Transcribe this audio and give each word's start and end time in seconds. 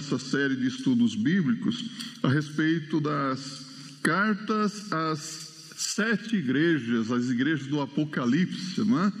nossa 0.00 0.18
série 0.18 0.56
de 0.56 0.66
estudos 0.66 1.14
bíblicos 1.14 1.84
a 2.22 2.28
respeito 2.28 3.02
das 3.02 3.66
cartas 4.02 4.90
às 4.90 5.74
sete 5.76 6.36
igrejas, 6.36 7.12
as 7.12 7.28
igrejas 7.28 7.66
do 7.66 7.82
Apocalipse, 7.82 8.80
não 8.80 9.04
é? 9.04 9.12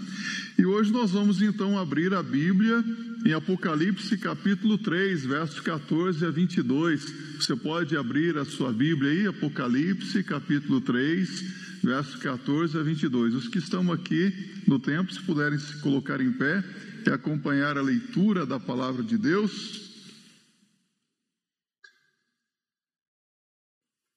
E 0.58 0.64
hoje 0.64 0.90
nós 0.90 1.10
vamos 1.10 1.42
então 1.42 1.78
abrir 1.78 2.14
a 2.14 2.22
Bíblia 2.22 2.82
em 3.26 3.32
Apocalipse 3.34 4.16
capítulo 4.16 4.78
3, 4.78 5.26
versos 5.26 5.60
14 5.60 6.24
a 6.24 6.30
22. 6.30 7.14
Você 7.38 7.54
pode 7.54 7.94
abrir 7.94 8.38
a 8.38 8.46
sua 8.46 8.72
Bíblia 8.72 9.10
aí, 9.10 9.26
Apocalipse 9.26 10.22
capítulo 10.22 10.80
3, 10.80 11.44
versos 11.84 12.16
14 12.16 12.78
a 12.78 12.82
22. 12.82 13.34
Os 13.34 13.48
que 13.48 13.58
estão 13.58 13.92
aqui 13.92 14.32
no 14.66 14.78
templo, 14.78 15.12
se 15.12 15.20
puderem 15.20 15.58
se 15.58 15.76
colocar 15.80 16.22
em 16.22 16.32
pé 16.32 16.64
e 17.06 17.10
acompanhar 17.10 17.76
a 17.76 17.82
leitura 17.82 18.46
da 18.46 18.58
palavra 18.58 19.02
de 19.02 19.18
Deus. 19.18 19.89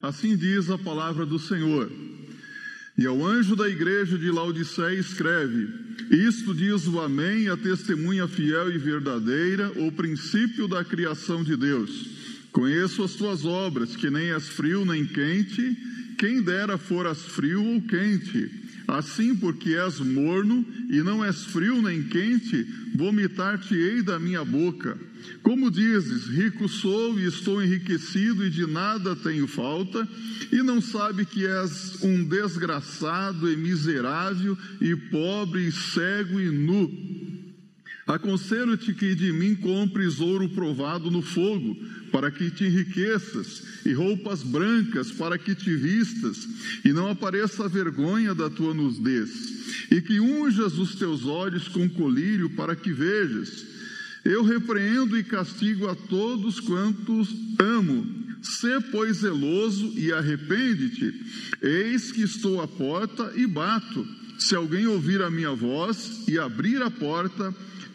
Assim 0.03 0.35
diz 0.35 0.69
a 0.69 0.77
palavra 0.77 1.25
do 1.25 1.39
Senhor. 1.39 1.89
E 2.97 3.07
ao 3.07 3.25
anjo 3.25 3.55
da 3.55 3.69
igreja 3.69 4.17
de 4.17 4.29
Laodiceia 4.29 4.99
escreve: 4.99 5.69
Isto 6.11 6.53
diz 6.53 6.85
o 6.89 6.99
Amém, 6.99 7.47
a 7.47 7.55
testemunha 7.55 8.27
fiel 8.27 8.69
e 8.69 8.77
verdadeira, 8.77 9.71
o 9.77 9.93
princípio 9.93 10.67
da 10.67 10.83
criação 10.83 11.41
de 11.41 11.55
Deus. 11.55 12.09
Conheço 12.51 13.01
as 13.01 13.13
tuas 13.13 13.45
obras, 13.45 13.95
que 13.95 14.09
nem 14.09 14.33
és 14.33 14.49
frio 14.49 14.83
nem 14.83 15.05
quente, 15.05 15.77
quem 16.17 16.41
dera 16.41 16.77
foras 16.77 17.21
frio 17.21 17.63
ou 17.63 17.81
quente. 17.81 18.62
Assim, 18.87 19.35
porque 19.35 19.75
és 19.75 19.99
morno 19.99 20.65
e 20.89 21.01
não 21.01 21.23
és 21.23 21.45
frio 21.45 21.81
nem 21.81 22.03
quente, 22.03 22.67
vomitar-te-ei 22.95 24.01
da 24.01 24.19
minha 24.19 24.43
boca. 24.43 24.97
Como 25.41 25.71
dizes, 25.71 26.27
rico 26.27 26.67
sou 26.67 27.19
e 27.19 27.25
estou 27.25 27.63
enriquecido 27.63 28.45
e 28.45 28.49
de 28.49 28.65
nada 28.65 29.15
tenho 29.15 29.47
falta, 29.47 30.07
e 30.51 30.57
não 30.61 30.81
sabe 30.81 31.25
que 31.25 31.45
és 31.45 32.03
um 32.03 32.23
desgraçado 32.23 33.51
e 33.51 33.55
miserável 33.55 34.57
e 34.81 34.95
pobre 34.95 35.67
e 35.67 35.71
cego 35.71 36.39
e 36.39 36.49
nu. 36.49 37.42
Aconselho-te 38.05 38.93
que 38.93 39.15
de 39.15 39.31
mim 39.31 39.55
compres 39.55 40.19
ouro 40.19 40.49
provado 40.49 41.09
no 41.09 41.21
fogo, 41.21 41.75
para 42.11 42.29
que 42.29 42.51
te 42.51 42.65
enriqueças, 42.65 43.63
e 43.85 43.93
roupas 43.93 44.43
brancas, 44.43 45.11
para 45.11 45.37
que 45.37 45.55
te 45.55 45.73
vistas, 45.73 46.47
e 46.83 46.91
não 46.91 47.09
apareça 47.09 47.63
a 47.63 47.69
vergonha 47.69 48.35
da 48.35 48.49
tua 48.49 48.73
nudez, 48.73 49.87
e 49.89 50.01
que 50.01 50.19
unjas 50.19 50.77
os 50.77 50.95
teus 50.95 51.25
olhos 51.25 51.69
com 51.69 51.89
colírio, 51.89 52.49
para 52.49 52.75
que 52.75 52.91
vejas. 52.91 53.65
Eu 54.25 54.43
repreendo 54.43 55.17
e 55.17 55.23
castigo 55.23 55.87
a 55.87 55.95
todos 55.95 56.59
quantos 56.59 57.29
amo. 57.59 58.23
Sê, 58.41 58.79
pois, 58.91 59.17
zeloso 59.17 59.93
e 59.97 60.11
arrepende-te. 60.11 61.13
Eis 61.61 62.11
que 62.11 62.21
estou 62.21 62.61
à 62.61 62.67
porta 62.67 63.31
e 63.35 63.47
bato. 63.47 64.05
Se 64.37 64.55
alguém 64.55 64.87
ouvir 64.87 65.21
a 65.21 65.29
minha 65.29 65.53
voz 65.53 66.23
e 66.27 66.37
abrir 66.37 66.81
a 66.81 66.91
porta, 66.91 67.53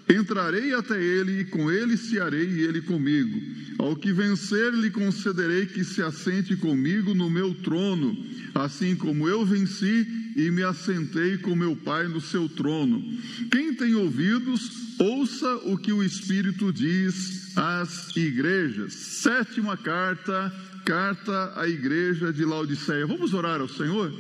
Entrarei 0.09 0.73
até 0.73 1.01
ele 1.01 1.41
e 1.41 1.45
com 1.45 1.71
ele 1.71 1.97
cearei 1.97 2.49
e 2.49 2.63
ele 2.63 2.81
comigo. 2.81 3.41
Ao 3.79 3.95
que 3.95 4.13
vencer, 4.13 4.73
lhe 4.73 4.91
concederei 4.91 5.67
que 5.67 5.85
se 5.85 6.03
assente 6.03 6.57
comigo 6.57 7.15
no 7.15 7.29
meu 7.29 7.55
trono, 7.55 8.17
assim 8.55 8.97
como 8.97 9.29
eu 9.29 9.45
venci 9.45 10.07
e 10.35 10.51
me 10.51 10.63
assentei 10.63 11.37
com 11.39 11.55
meu 11.55 11.77
Pai 11.77 12.09
no 12.09 12.21
seu 12.21 12.49
trono. 12.49 13.05
Quem 13.51 13.75
tem 13.75 13.95
ouvidos, 13.95 14.71
ouça 14.99 15.57
o 15.65 15.77
que 15.77 15.93
o 15.93 16.03
Espírito 16.03 16.73
diz 16.73 17.57
às 17.57 18.17
igrejas. 18.17 18.95
Sétima 18.95 19.77
carta, 19.77 20.53
carta 20.85 21.53
à 21.55 21.69
igreja 21.69 22.33
de 22.33 22.45
Laodiceia. 22.45 23.07
Vamos 23.07 23.35
orar 23.35 23.61
ao 23.61 23.69
Senhor? 23.69 24.13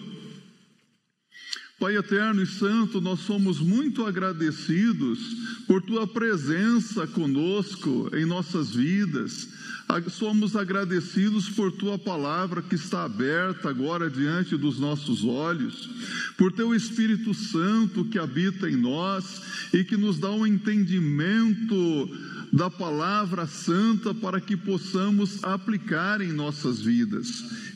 Pai 1.78 1.96
eterno 1.96 2.42
e 2.42 2.46
santo, 2.46 3.00
nós 3.00 3.20
somos 3.20 3.60
muito 3.60 4.04
agradecidos 4.04 5.20
por 5.64 5.80
tua 5.80 6.08
presença 6.08 7.06
conosco 7.06 8.10
em 8.14 8.24
nossas 8.24 8.74
vidas. 8.74 9.48
Somos 10.10 10.56
agradecidos 10.56 11.48
por 11.48 11.70
tua 11.70 11.96
palavra 11.96 12.62
que 12.62 12.74
está 12.74 13.04
aberta 13.04 13.70
agora 13.70 14.10
diante 14.10 14.56
dos 14.56 14.80
nossos 14.80 15.24
olhos, 15.24 15.88
por 16.36 16.50
teu 16.50 16.74
Espírito 16.74 17.32
Santo 17.32 18.04
que 18.04 18.18
habita 18.18 18.68
em 18.68 18.76
nós 18.76 19.40
e 19.72 19.84
que 19.84 19.96
nos 19.96 20.18
dá 20.18 20.32
um 20.32 20.44
entendimento 20.44 22.10
da 22.52 22.70
palavra 22.70 23.46
santa 23.46 24.14
para 24.14 24.40
que 24.40 24.56
possamos 24.56 25.42
aplicar 25.44 26.20
em 26.20 26.32
nossas 26.32 26.80
vidas. 26.80 27.28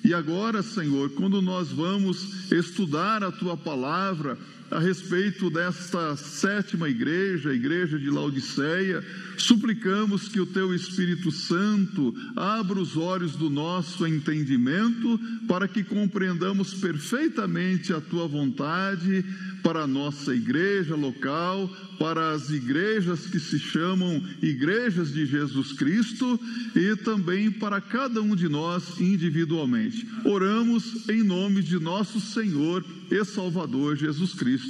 E 0.04 0.12
agora, 0.12 0.62
Senhor, 0.62 1.10
quando 1.10 1.40
nós 1.40 1.68
vamos 1.70 2.50
estudar 2.50 3.22
a 3.22 3.30
tua 3.30 3.56
palavra, 3.56 4.36
a 4.72 4.78
respeito 4.78 5.50
desta 5.50 6.16
sétima 6.16 6.88
igreja, 6.88 7.50
a 7.50 7.54
igreja 7.54 7.98
de 7.98 8.08
Laodiceia, 8.08 9.04
suplicamos 9.36 10.28
que 10.28 10.40
o 10.40 10.46
teu 10.46 10.74
Espírito 10.74 11.30
Santo 11.30 12.14
abra 12.34 12.80
os 12.80 12.96
olhos 12.96 13.36
do 13.36 13.50
nosso 13.50 14.06
entendimento 14.06 15.20
para 15.46 15.68
que 15.68 15.84
compreendamos 15.84 16.72
perfeitamente 16.74 17.92
a 17.92 18.00
tua 18.00 18.26
vontade 18.26 19.24
para 19.62 19.84
a 19.84 19.86
nossa 19.86 20.34
igreja 20.34 20.96
local, 20.96 21.68
para 21.98 22.32
as 22.32 22.50
igrejas 22.50 23.26
que 23.26 23.38
se 23.38 23.58
chamam 23.58 24.22
Igrejas 24.42 25.12
de 25.12 25.24
Jesus 25.24 25.72
Cristo 25.72 26.38
e 26.74 26.96
também 26.96 27.50
para 27.50 27.80
cada 27.80 28.20
um 28.20 28.34
de 28.34 28.48
nós 28.48 29.00
individualmente. 29.00 30.06
Oramos 30.24 31.08
em 31.08 31.22
nome 31.22 31.62
de 31.62 31.78
nosso 31.78 32.20
Senhor 32.20 32.84
e 33.10 33.24
Salvador 33.24 33.96
Jesus 33.96 34.34
Cristo. 34.34 34.61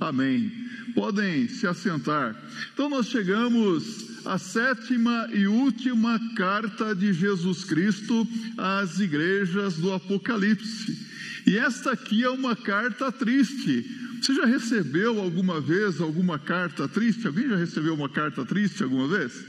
Amém. 0.00 0.52
Podem 0.94 1.48
se 1.48 1.66
assentar. 1.66 2.36
Então, 2.72 2.88
nós 2.88 3.08
chegamos 3.08 4.24
à 4.24 4.38
sétima 4.38 5.28
e 5.32 5.46
última 5.46 6.20
carta 6.34 6.94
de 6.94 7.12
Jesus 7.12 7.64
Cristo 7.64 8.26
às 8.56 9.00
igrejas 9.00 9.76
do 9.76 9.92
Apocalipse. 9.92 11.14
E 11.46 11.58
esta 11.58 11.92
aqui 11.92 12.24
é 12.24 12.30
uma 12.30 12.56
carta 12.56 13.12
triste 13.12 14.02
você 14.24 14.34
já 14.36 14.46
recebeu 14.46 15.20
alguma 15.20 15.60
vez 15.60 16.00
alguma 16.00 16.38
carta 16.38 16.88
triste? 16.88 17.26
Alguém 17.26 17.46
já 17.46 17.56
recebeu 17.56 17.92
uma 17.92 18.08
carta 18.08 18.42
triste 18.42 18.82
alguma 18.82 19.06
vez? 19.06 19.44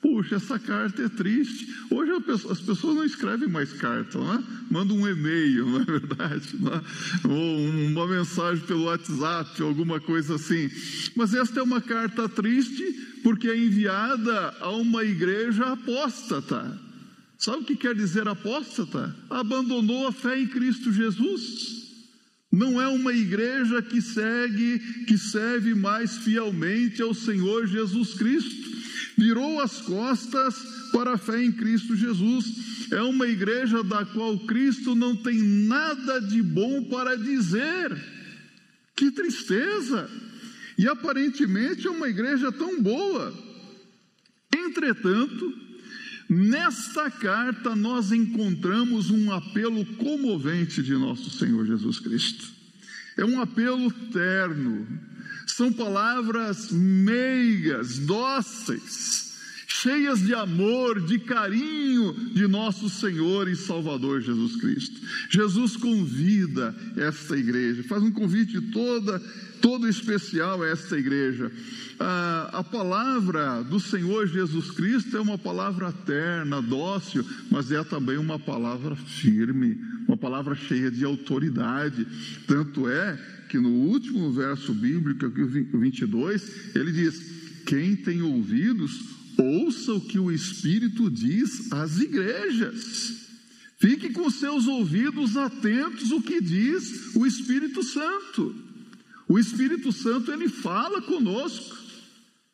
Puxa, 0.00 0.36
essa 0.36 0.58
carta 0.58 1.02
é 1.02 1.08
triste. 1.10 1.68
Hoje 1.90 2.10
as 2.50 2.60
pessoas 2.60 2.96
não 2.96 3.04
escrevem 3.04 3.48
mais 3.48 3.70
carta, 3.74 4.16
não 4.16 4.34
é? 4.34 4.42
Mandam 4.70 4.96
um 4.96 5.06
e-mail, 5.06 5.66
não 5.68 5.80
é 5.82 5.84
verdade? 5.84 6.56
Não 6.58 6.72
é? 6.72 6.82
Ou 7.28 7.68
uma 7.86 8.06
mensagem 8.06 8.64
pelo 8.64 8.84
WhatsApp, 8.84 9.60
alguma 9.62 10.00
coisa 10.00 10.36
assim. 10.36 10.70
Mas 11.14 11.34
esta 11.34 11.60
é 11.60 11.62
uma 11.62 11.82
carta 11.82 12.28
triste 12.28 12.82
porque 13.22 13.48
é 13.48 13.56
enviada 13.56 14.54
a 14.60 14.70
uma 14.70 15.04
igreja 15.04 15.72
apóstata. 15.72 16.80
Sabe 17.36 17.58
o 17.58 17.64
que 17.64 17.76
quer 17.76 17.94
dizer 17.94 18.26
apóstata? 18.26 19.14
Abandonou 19.28 20.06
a 20.06 20.12
fé 20.12 20.38
em 20.38 20.46
Cristo 20.46 20.92
Jesus. 20.92 21.80
Não 22.50 22.80
é 22.80 22.88
uma 22.88 23.12
igreja 23.12 23.80
que 23.80 24.00
segue, 24.00 24.78
que 25.06 25.16
serve 25.16 25.74
mais 25.74 26.16
fielmente 26.18 27.00
ao 27.00 27.14
Senhor 27.14 27.66
Jesus 27.66 28.14
Cristo. 28.14 28.69
Virou 29.16 29.60
as 29.60 29.80
costas 29.82 30.54
para 30.92 31.14
a 31.14 31.18
fé 31.18 31.42
em 31.42 31.52
Cristo 31.52 31.96
Jesus. 31.96 32.90
É 32.92 33.02
uma 33.02 33.26
igreja 33.26 33.82
da 33.82 34.04
qual 34.04 34.38
Cristo 34.40 34.94
não 34.94 35.16
tem 35.16 35.40
nada 35.42 36.20
de 36.20 36.42
bom 36.42 36.84
para 36.84 37.16
dizer. 37.16 37.96
Que 38.96 39.10
tristeza! 39.10 40.10
E 40.76 40.88
aparentemente 40.88 41.86
é 41.86 41.90
uma 41.90 42.08
igreja 42.08 42.50
tão 42.50 42.82
boa. 42.82 43.34
Entretanto, 44.54 45.54
Nesta 46.32 47.10
carta, 47.10 47.74
nós 47.74 48.12
encontramos 48.12 49.10
um 49.10 49.32
apelo 49.32 49.84
comovente 49.96 50.80
de 50.80 50.92
nosso 50.92 51.28
Senhor 51.28 51.66
Jesus 51.66 51.98
Cristo. 51.98 52.59
É 53.16 53.24
um 53.24 53.40
apelo 53.40 53.90
terno, 54.12 54.86
são 55.46 55.72
palavras 55.72 56.70
meigas, 56.70 57.98
dóceis, 57.98 59.29
cheias 59.82 60.20
de 60.20 60.34
amor, 60.34 61.00
de 61.00 61.18
carinho 61.18 62.12
de 62.34 62.46
nosso 62.46 62.88
Senhor 62.90 63.48
e 63.48 63.56
Salvador 63.56 64.20
Jesus 64.20 64.56
Cristo. 64.56 65.00
Jesus 65.30 65.76
convida 65.76 66.74
esta 66.96 67.36
igreja, 67.36 67.82
faz 67.84 68.02
um 68.02 68.10
convite 68.10 68.60
toda, 68.60 69.18
todo 69.60 69.88
especial 69.88 70.62
a 70.62 70.68
esta 70.68 70.98
igreja. 70.98 71.50
A, 71.98 72.60
a 72.60 72.64
palavra 72.64 73.62
do 73.62 73.80
Senhor 73.80 74.26
Jesus 74.26 74.70
Cristo 74.70 75.16
é 75.16 75.20
uma 75.20 75.38
palavra 75.38 75.92
terna, 75.92 76.60
dócil, 76.60 77.24
mas 77.50 77.72
é 77.72 77.82
também 77.82 78.18
uma 78.18 78.38
palavra 78.38 78.94
firme, 78.94 79.78
uma 80.06 80.16
palavra 80.16 80.54
cheia 80.54 80.90
de 80.90 81.04
autoridade. 81.04 82.06
Tanto 82.46 82.88
é 82.88 83.18
que 83.48 83.58
no 83.58 83.70
último 83.70 84.30
verso 84.32 84.72
bíblico, 84.72 85.26
aqui 85.26 85.40
o 85.40 85.78
22, 85.80 86.74
ele 86.74 86.92
diz: 86.92 87.20
Quem 87.66 87.96
tem 87.96 88.22
ouvidos, 88.22 89.19
ouça 89.40 89.94
o 89.94 90.00
que 90.00 90.18
o 90.18 90.30
Espírito 90.30 91.10
diz 91.10 91.72
às 91.72 91.98
igrejas. 91.98 93.28
Fique 93.78 94.10
com 94.10 94.28
seus 94.30 94.66
ouvidos 94.66 95.36
atentos 95.36 96.10
o 96.10 96.20
que 96.20 96.40
diz 96.40 97.14
o 97.14 97.26
Espírito 97.26 97.82
Santo. 97.82 98.54
O 99.26 99.38
Espírito 99.38 99.90
Santo 99.90 100.30
ele 100.30 100.48
fala 100.48 101.00
conosco. 101.00 101.80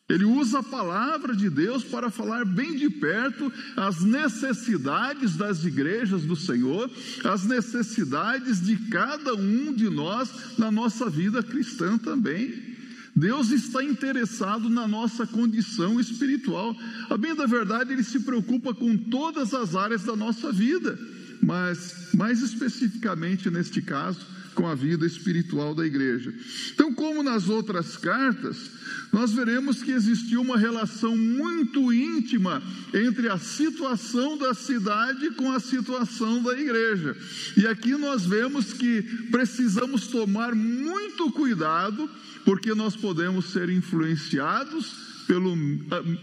Ele 0.09 0.23
usa 0.23 0.59
a 0.59 0.63
palavra 0.63 1.35
de 1.35 1.49
Deus 1.49 1.83
para 1.83 2.09
falar 2.09 2.45
bem 2.45 2.77
de 2.77 2.89
perto 2.89 3.51
as 3.75 4.01
necessidades 4.01 5.35
das 5.35 5.65
igrejas 5.65 6.23
do 6.23 6.35
Senhor, 6.35 6.89
as 7.25 7.43
necessidades 7.43 8.61
de 8.61 8.77
cada 8.89 9.35
um 9.35 9.73
de 9.73 9.89
nós 9.89 10.57
na 10.57 10.71
nossa 10.71 11.09
vida 11.09 11.43
cristã 11.43 11.97
também. 11.97 12.76
Deus 13.17 13.49
está 13.49 13.83
interessado 13.83 14.69
na 14.69 14.87
nossa 14.87 15.25
condição 15.25 15.99
espiritual. 15.99 16.75
A 17.09 17.17
bem 17.17 17.33
da 17.33 17.47
verdade, 17.47 17.91
Ele 17.91 18.03
se 18.03 18.19
preocupa 18.19 18.75
com 18.75 18.95
todas 18.95 19.55
as 19.55 19.75
áreas 19.75 20.03
da 20.03 20.15
nossa 20.15 20.51
vida, 20.51 20.99
mas 21.41 22.09
mais 22.13 22.43
especificamente 22.43 23.49
neste 23.49 23.81
caso, 23.81 24.19
com 24.57 24.65
a 24.65 24.73
vida 24.73 25.05
espiritual 25.05 25.75
da 25.75 25.85
igreja. 25.85 26.33
Então, 26.73 26.91
como 26.91 27.21
nas 27.21 27.47
outras 27.47 27.95
cartas, 27.95 28.57
nós 29.13 29.31
veremos 29.31 29.83
que 29.83 29.91
existiu 29.91 30.41
uma 30.41 30.57
relação 30.57 31.15
muito 31.15 31.93
íntima 31.93 32.61
entre 32.91 33.29
a 33.29 33.37
situação 33.37 34.35
da 34.35 34.55
cidade 34.55 35.29
com 35.35 35.51
a 35.51 35.59
situação 35.59 36.41
da 36.41 36.59
igreja. 36.59 37.15
E 37.55 37.67
aqui 37.67 37.91
nós 37.91 38.25
vemos 38.25 38.73
que 38.73 39.03
precisamos 39.29 40.07
tomar 40.07 40.55
muito 40.55 41.31
cuidado, 41.31 42.09
porque 42.43 42.73
nós 42.73 42.95
podemos 42.95 43.51
ser 43.51 43.69
influenciados 43.69 44.91
pelo 45.27 45.55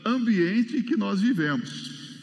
ambiente 0.04 0.82
que 0.82 0.96
nós 0.96 1.20
vivemos. 1.20 2.19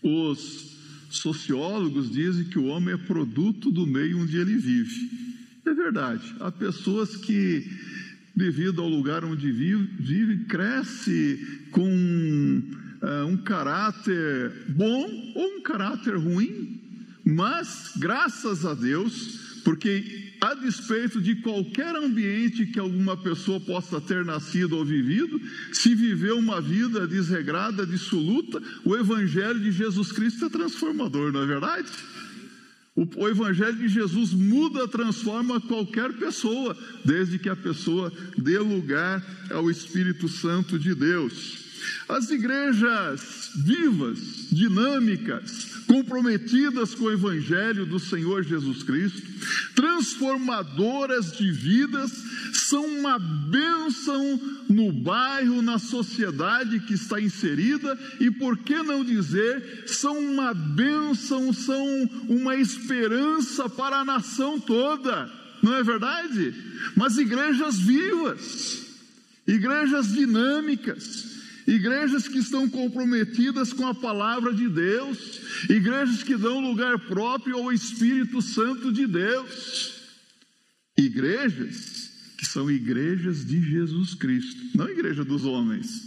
Os 0.00 0.76
sociólogos 1.10 2.08
dizem 2.08 2.44
que 2.44 2.58
o 2.58 2.66
homem 2.66 2.94
é 2.94 2.96
produto 2.96 3.72
do 3.72 3.84
meio 3.84 4.20
onde 4.20 4.36
ele 4.36 4.56
vive. 4.56 5.29
É 5.64 5.74
verdade, 5.74 6.34
há 6.40 6.50
pessoas 6.50 7.16
que 7.16 7.64
devido 8.34 8.80
ao 8.80 8.88
lugar 8.88 9.24
onde 9.24 9.50
vive, 9.50 9.90
vive 9.98 10.44
cresce 10.44 11.66
com 11.70 11.82
uh, 13.02 13.26
um 13.26 13.36
caráter 13.36 14.52
bom 14.68 15.32
ou 15.34 15.58
um 15.58 15.62
caráter 15.62 16.16
ruim, 16.16 16.80
mas 17.24 17.92
graças 17.98 18.64
a 18.64 18.74
Deus, 18.74 19.60
porque 19.64 20.32
a 20.40 20.54
despeito 20.54 21.20
de 21.20 21.36
qualquer 21.36 21.94
ambiente 21.94 22.66
que 22.66 22.78
alguma 22.78 23.16
pessoa 23.16 23.60
possa 23.60 24.00
ter 24.00 24.24
nascido 24.24 24.76
ou 24.76 24.84
vivido, 24.84 25.38
se 25.72 25.94
viveu 25.94 26.38
uma 26.38 26.60
vida 26.62 27.06
desregrada, 27.06 27.86
dissoluta, 27.86 28.62
o 28.84 28.96
Evangelho 28.96 29.60
de 29.60 29.70
Jesus 29.70 30.10
Cristo 30.12 30.46
é 30.46 30.48
transformador, 30.48 31.30
não 31.30 31.42
é 31.42 31.46
verdade? 31.46 31.90
O, 32.96 33.28
Evangelho 33.28 33.76
de 33.76 33.88
Jesus 33.88 34.32
muda, 34.32 34.88
transforma 34.88 35.60
qualquer 35.60 36.12
pessoa, 36.14 36.76
desde 37.04 37.38
que 37.38 37.48
a 37.48 37.56
pessoa 37.56 38.12
dê 38.36 38.58
lugar 38.58 39.24
ao 39.50 39.70
Espírito 39.70 40.28
Santo 40.28 40.78
de 40.78 40.94
Deus. 40.94 41.59
As 42.08 42.30
igrejas 42.30 43.50
vivas, 43.54 44.18
dinâmicas, 44.50 45.70
comprometidas 45.86 46.94
com 46.94 47.04
o 47.04 47.12
Evangelho 47.12 47.84
do 47.84 47.98
Senhor 47.98 48.44
Jesus 48.44 48.82
Cristo, 48.82 49.22
transformadoras 49.74 51.32
de 51.32 51.50
vidas, 51.50 52.12
são 52.52 52.84
uma 52.84 53.18
bênção 53.18 54.40
no 54.68 54.92
bairro, 54.92 55.60
na 55.62 55.78
sociedade 55.78 56.78
que 56.80 56.94
está 56.94 57.20
inserida 57.20 57.98
e, 58.20 58.30
por 58.30 58.56
que 58.58 58.80
não 58.82 59.04
dizer, 59.04 59.84
são 59.86 60.16
uma 60.16 60.54
bênção, 60.54 61.52
são 61.52 61.84
uma 62.28 62.54
esperança 62.54 63.68
para 63.68 63.96
a 63.96 64.04
nação 64.04 64.60
toda, 64.60 65.28
não 65.60 65.74
é 65.74 65.82
verdade? 65.82 66.54
Mas 66.94 67.18
igrejas 67.18 67.78
vivas, 67.78 68.86
igrejas 69.46 70.12
dinâmicas, 70.12 71.29
igrejas 71.70 72.26
que 72.26 72.38
estão 72.38 72.68
comprometidas 72.68 73.72
com 73.72 73.86
a 73.86 73.94
palavra 73.94 74.52
de 74.52 74.68
Deus, 74.68 75.40
igrejas 75.68 76.22
que 76.22 76.36
dão 76.36 76.60
lugar 76.60 76.98
próprio 77.06 77.56
ao 77.56 77.72
Espírito 77.72 78.42
Santo 78.42 78.92
de 78.92 79.06
Deus, 79.06 80.10
igrejas 80.98 82.10
que 82.36 82.44
são 82.44 82.68
igrejas 82.68 83.46
de 83.46 83.62
Jesus 83.62 84.14
Cristo, 84.14 84.76
não 84.76 84.88
igreja 84.88 85.24
dos 85.24 85.44
homens, 85.44 86.02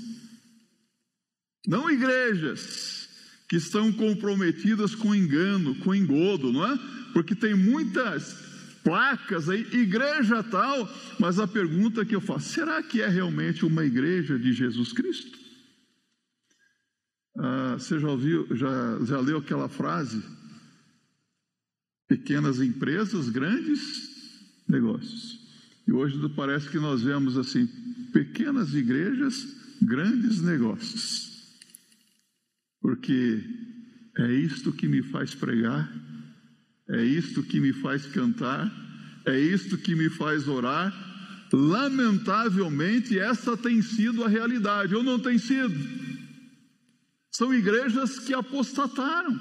não 1.66 1.90
igrejas 1.90 3.08
que 3.48 3.56
estão 3.56 3.92
comprometidas 3.94 4.94
com 4.94 5.16
engano, 5.16 5.76
com 5.76 5.96
engodo, 5.96 6.52
não 6.52 6.66
é? 6.66 6.78
Porque 7.14 7.36
tem 7.36 7.56
muitas 7.56 8.36
placas 8.84 9.48
aí, 9.48 9.66
igreja 9.72 10.44
tal, 10.44 10.92
mas 11.20 11.40
a 11.40 11.48
pergunta 11.48 12.04
que 12.04 12.16
eu 12.16 12.20
faço, 12.20 12.50
será 12.50 12.84
que 12.84 13.02
é 13.02 13.08
realmente 13.08 13.64
uma 13.64 13.86
igreja 13.86 14.38
de 14.38 14.52
Jesus 14.52 14.92
Cristo? 14.92 15.43
Ah, 17.38 17.76
você 17.78 18.00
já 18.00 18.10
ouviu, 18.10 18.48
já, 18.56 19.00
já 19.04 19.20
leu 19.20 19.38
aquela 19.38 19.68
frase? 19.68 20.22
Pequenas 22.08 22.62
empresas, 22.62 23.30
grandes 23.30 24.64
negócios. 24.68 25.40
E 25.88 25.92
hoje 25.92 26.18
parece 26.36 26.70
que 26.70 26.80
nós 26.80 27.02
vemos 27.02 27.38
assim, 27.38 27.68
pequenas 28.12 28.74
igrejas, 28.74 29.46
grandes 29.82 30.42
negócios. 30.42 31.32
Porque 32.80 33.44
é 34.18 34.32
isto 34.34 34.72
que 34.72 34.88
me 34.88 35.02
faz 35.02 35.34
pregar, 35.34 35.92
é 36.90 37.04
isto 37.04 37.42
que 37.42 37.60
me 37.60 37.74
faz 37.74 38.06
cantar, 38.06 38.72
é 39.26 39.40
isto 39.40 39.78
que 39.78 39.96
me 39.96 40.10
faz 40.10 40.48
orar. 40.48 40.94
Lamentavelmente, 41.52 43.18
essa 43.18 43.56
tem 43.56 43.82
sido 43.82 44.24
a 44.24 44.28
realidade, 44.28 44.96
ou 44.96 45.04
não 45.04 45.20
tem 45.20 45.38
sido? 45.38 45.74
São 47.34 47.52
igrejas 47.52 48.20
que 48.20 48.32
apostataram, 48.32 49.40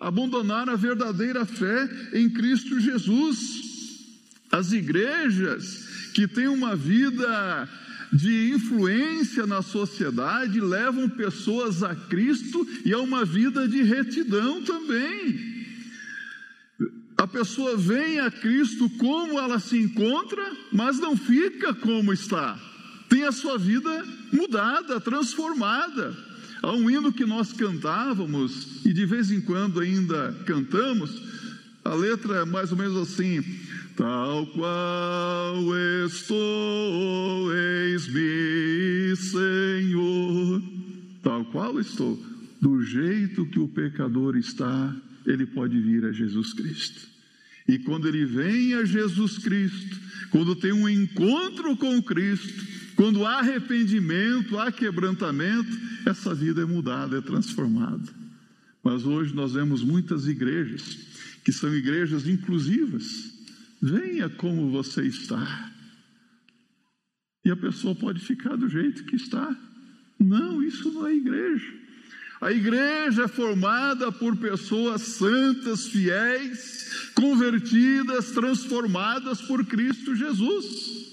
abandonaram 0.00 0.72
a 0.72 0.76
verdadeira 0.76 1.46
fé 1.46 1.88
em 2.12 2.28
Cristo 2.28 2.80
Jesus. 2.80 3.64
As 4.50 4.72
igrejas 4.72 6.10
que 6.14 6.26
têm 6.26 6.48
uma 6.48 6.74
vida 6.74 7.68
de 8.12 8.50
influência 8.50 9.46
na 9.46 9.62
sociedade 9.62 10.60
levam 10.60 11.08
pessoas 11.08 11.84
a 11.84 11.94
Cristo 11.94 12.66
e 12.84 12.92
a 12.92 12.98
uma 12.98 13.24
vida 13.24 13.68
de 13.68 13.82
retidão 13.82 14.62
também. 14.62 15.54
A 17.16 17.26
pessoa 17.28 17.76
vem 17.76 18.18
a 18.18 18.32
Cristo 18.32 18.90
como 18.98 19.38
ela 19.38 19.60
se 19.60 19.78
encontra, 19.78 20.42
mas 20.72 20.98
não 20.98 21.16
fica 21.16 21.72
como 21.72 22.12
está. 22.12 22.58
Tem 23.08 23.22
a 23.22 23.30
sua 23.30 23.56
vida 23.56 24.04
mudada, 24.32 25.00
transformada. 25.00 26.25
Há 26.66 26.72
um 26.72 26.90
hino 26.90 27.12
que 27.12 27.24
nós 27.24 27.52
cantávamos 27.52 28.84
e 28.84 28.92
de 28.92 29.06
vez 29.06 29.30
em 29.30 29.40
quando 29.40 29.78
ainda 29.78 30.32
cantamos, 30.44 31.22
a 31.84 31.94
letra 31.94 32.38
é 32.38 32.44
mais 32.44 32.72
ou 32.72 32.76
menos 32.76 32.96
assim: 33.08 33.40
Tal 33.96 34.44
qual 34.48 35.54
estou, 36.06 37.54
eis-me, 37.54 39.14
Senhor. 39.14 40.60
Tal 41.22 41.44
qual 41.44 41.78
estou, 41.78 42.20
do 42.60 42.82
jeito 42.82 43.46
que 43.46 43.60
o 43.60 43.68
pecador 43.68 44.36
está, 44.36 44.92
ele 45.24 45.46
pode 45.46 45.80
vir 45.80 46.04
a 46.04 46.10
Jesus 46.10 46.52
Cristo. 46.52 47.00
E 47.68 47.78
quando 47.78 48.08
ele 48.08 48.24
vem 48.24 48.74
a 48.74 48.84
Jesus 48.84 49.38
Cristo, 49.38 49.96
quando 50.32 50.56
tem 50.56 50.72
um 50.72 50.88
encontro 50.88 51.76
com 51.76 52.02
Cristo, 52.02 52.75
quando 52.96 53.26
há 53.26 53.40
arrependimento, 53.40 54.58
há 54.58 54.72
quebrantamento, 54.72 55.70
essa 56.06 56.34
vida 56.34 56.62
é 56.62 56.64
mudada, 56.64 57.18
é 57.18 57.20
transformada. 57.20 58.10
Mas 58.82 59.04
hoje 59.04 59.34
nós 59.34 59.52
vemos 59.52 59.82
muitas 59.82 60.26
igrejas 60.26 61.06
que 61.44 61.52
são 61.52 61.72
igrejas 61.74 62.26
inclusivas. 62.26 63.32
Venha 63.80 64.28
como 64.30 64.70
você 64.70 65.02
está. 65.02 65.70
E 67.44 67.50
a 67.50 67.56
pessoa 67.56 67.94
pode 67.94 68.18
ficar 68.18 68.56
do 68.56 68.68
jeito 68.68 69.04
que 69.04 69.14
está. 69.14 69.54
Não, 70.18 70.62
isso 70.62 70.90
não 70.90 71.06
é 71.06 71.14
igreja. 71.14 71.72
A 72.40 72.50
igreja 72.50 73.24
é 73.24 73.28
formada 73.28 74.10
por 74.10 74.36
pessoas 74.36 75.02
santas, 75.02 75.86
fiéis, 75.86 77.10
convertidas, 77.14 78.30
transformadas 78.32 79.40
por 79.42 79.64
Cristo 79.64 80.16
Jesus. 80.16 81.05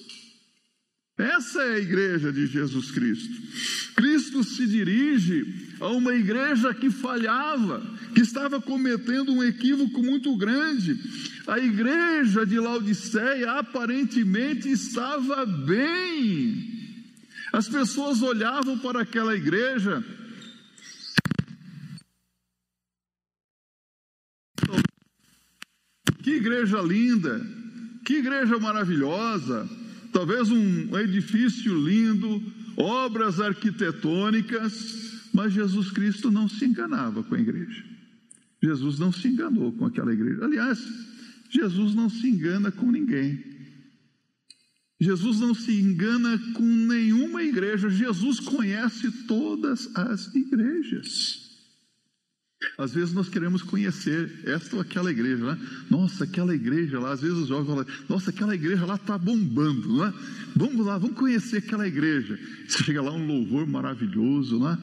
Essa 1.17 1.61
é 1.61 1.75
a 1.75 1.79
igreja 1.79 2.31
de 2.33 2.47
Jesus 2.47 2.91
Cristo. 2.91 3.93
Cristo 3.95 4.43
se 4.43 4.65
dirige 4.65 5.75
a 5.79 5.87
uma 5.89 6.13
igreja 6.15 6.73
que 6.73 6.89
falhava, 6.89 7.81
que 8.15 8.21
estava 8.21 8.59
cometendo 8.59 9.31
um 9.31 9.43
equívoco 9.43 10.01
muito 10.01 10.35
grande. 10.35 10.99
A 11.47 11.59
igreja 11.59 12.45
de 12.45 12.59
Laodiceia 12.59 13.51
aparentemente 13.59 14.69
estava 14.71 15.45
bem. 15.45 16.71
As 17.51 17.67
pessoas 17.67 18.23
olhavam 18.23 18.79
para 18.79 19.01
aquela 19.01 19.35
igreja 19.35 20.03
Que 26.23 26.35
igreja 26.37 26.81
linda! 26.81 27.45
Que 28.05 28.13
igreja 28.19 28.57
maravilhosa! 28.57 29.69
Talvez 30.13 30.49
um 30.49 30.97
edifício 30.97 31.75
lindo, 31.75 32.41
obras 32.77 33.41
arquitetônicas, 33.41 35.29
mas 35.33 35.51
Jesus 35.51 35.91
Cristo 35.91 36.31
não 36.31 36.47
se 36.47 36.63
enganava 36.63 37.23
com 37.23 37.35
a 37.35 37.39
igreja. 37.39 37.83
Jesus 38.61 38.99
não 38.99 39.11
se 39.11 39.27
enganou 39.27 39.73
com 39.73 39.85
aquela 39.85 40.13
igreja. 40.13 40.45
Aliás, 40.45 40.79
Jesus 41.49 41.93
não 41.93 42.09
se 42.09 42.27
engana 42.27 42.71
com 42.71 42.89
ninguém. 42.89 43.43
Jesus 45.01 45.39
não 45.39 45.53
se 45.53 45.73
engana 45.73 46.39
com 46.53 46.63
nenhuma 46.63 47.43
igreja. 47.43 47.89
Jesus 47.89 48.39
conhece 48.39 49.11
todas 49.27 49.93
as 49.95 50.33
igrejas. 50.33 51.42
Às 52.77 52.93
vezes 52.93 53.13
nós 53.13 53.29
queremos 53.29 53.61
conhecer 53.61 54.31
esta 54.45 54.75
ou 54.75 54.81
aquela 54.81 55.11
igreja, 55.11 55.43
né? 55.43 55.57
Nossa, 55.89 56.23
aquela 56.23 56.55
igreja 56.55 56.99
lá, 56.99 57.11
às 57.11 57.21
vezes 57.21 57.37
os 57.37 57.47
jovens 57.47 57.67
falam, 57.67 57.85
nossa, 58.09 58.31
aquela 58.31 58.55
igreja 58.55 58.85
lá 58.85 58.95
está 58.95 59.17
bombando, 59.17 59.87
não 59.89 60.05
é? 60.05 60.13
Vamos 60.55 60.85
lá, 60.85 60.97
vamos 60.97 61.17
conhecer 61.17 61.57
aquela 61.57 61.87
igreja. 61.87 62.39
Você 62.67 62.83
chega 62.83 63.01
lá, 63.01 63.11
um 63.11 63.27
louvor 63.27 63.67
maravilhoso, 63.67 64.59
não 64.59 64.71
é? 64.71 64.77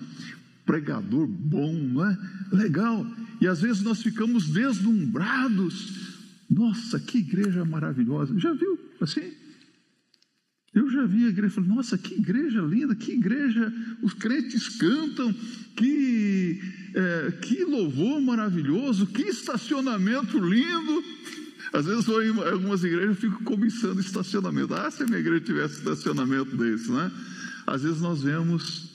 Pregador 0.65 1.27
bom, 1.27 1.73
não 1.73 2.09
é? 2.09 2.19
Legal. 2.53 3.05
E 3.41 3.49
às 3.49 3.61
vezes 3.61 3.83
nós 3.83 4.03
ficamos 4.03 4.49
deslumbrados. 4.49 6.11
Nossa, 6.49 7.01
que 7.01 7.19
igreja 7.19 7.65
maravilhosa. 7.65 8.39
Já 8.39 8.53
viu 8.53 8.79
assim? 9.01 9.33
Eu 10.73 10.89
já 10.89 11.05
vi 11.05 11.27
a 11.27 11.29
igreja, 11.29 11.55
falei, 11.55 11.71
nossa, 11.71 11.99
que 11.99 12.15
igreja 12.15 12.61
linda, 12.61 12.95
que 12.95 13.13
igreja, 13.13 13.73
os 14.03 14.15
crentes 14.15 14.69
cantam, 14.69 15.33
que, 15.77 16.61
é, 16.95 17.33
que 17.43 17.65
louvor 17.65 18.21
maravilhoso, 18.21 19.07
que 19.07 19.23
estacionamento 19.23 20.39
lindo. 20.39 21.05
Às 21.73 21.87
vezes 21.87 22.07
eu 22.07 22.23
em 22.23 22.49
algumas 22.49 22.85
igrejas 22.85 23.17
eu 23.17 23.31
fico 23.31 23.43
cobiçando 23.43 24.01
estacionamento. 24.01 24.75
Ah, 24.75 24.91
se 24.91 25.03
a 25.03 25.07
minha 25.07 25.19
igreja 25.19 25.45
tivesse 25.45 25.79
estacionamento 25.79 26.57
desse, 26.57 26.91
né? 26.91 27.11
Às 27.67 27.83
vezes 27.83 28.01
nós 28.01 28.23
vemos 28.23 28.91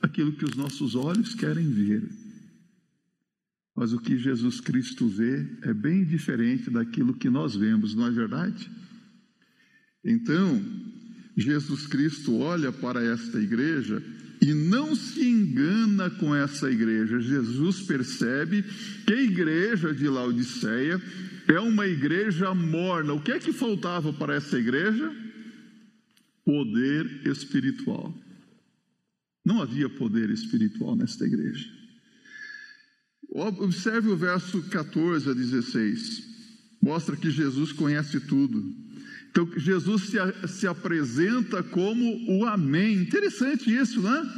aquilo 0.00 0.32
que 0.32 0.44
os 0.44 0.56
nossos 0.56 0.94
olhos 0.94 1.34
querem 1.34 1.70
ver. 1.70 2.02
Mas 3.76 3.92
o 3.92 3.98
que 3.98 4.18
Jesus 4.18 4.60
Cristo 4.60 5.06
vê 5.06 5.46
é 5.62 5.72
bem 5.72 6.04
diferente 6.04 6.70
daquilo 6.70 7.14
que 7.14 7.30
nós 7.30 7.54
vemos, 7.54 7.94
não 7.94 8.06
é 8.06 8.10
verdade? 8.10 8.70
Então, 10.04 10.62
Jesus 11.36 11.86
Cristo 11.86 12.38
olha 12.38 12.72
para 12.72 13.02
esta 13.02 13.40
igreja 13.40 14.02
e 14.40 14.54
não 14.54 14.94
se 14.94 15.22
engana 15.22 16.08
com 16.10 16.34
essa 16.34 16.70
igreja. 16.70 17.20
Jesus 17.20 17.82
percebe 17.82 18.64
que 19.06 19.12
a 19.12 19.22
igreja 19.22 19.92
de 19.94 20.08
Laodiceia 20.08 21.00
é 21.46 21.60
uma 21.60 21.86
igreja 21.86 22.54
morna. 22.54 23.12
O 23.12 23.22
que 23.22 23.32
é 23.32 23.38
que 23.38 23.52
faltava 23.52 24.12
para 24.12 24.34
essa 24.34 24.58
igreja? 24.58 25.14
Poder 26.44 27.26
espiritual. 27.26 28.14
Não 29.44 29.60
havia 29.60 29.88
poder 29.88 30.30
espiritual 30.30 30.96
nesta 30.96 31.26
igreja. 31.26 31.68
Observe 33.32 34.08
o 34.08 34.16
verso 34.16 34.62
14 34.70 35.30
a 35.30 35.32
16. 35.32 36.30
Mostra 36.82 37.16
que 37.16 37.30
Jesus 37.30 37.72
conhece 37.72 38.20
tudo. 38.20 38.89
Então, 39.30 39.48
Jesus 39.56 40.10
se, 40.10 40.18
se 40.48 40.66
apresenta 40.66 41.62
como 41.62 42.04
o 42.28 42.44
Amém. 42.44 42.94
Interessante 42.94 43.74
isso, 43.74 44.00
né? 44.00 44.28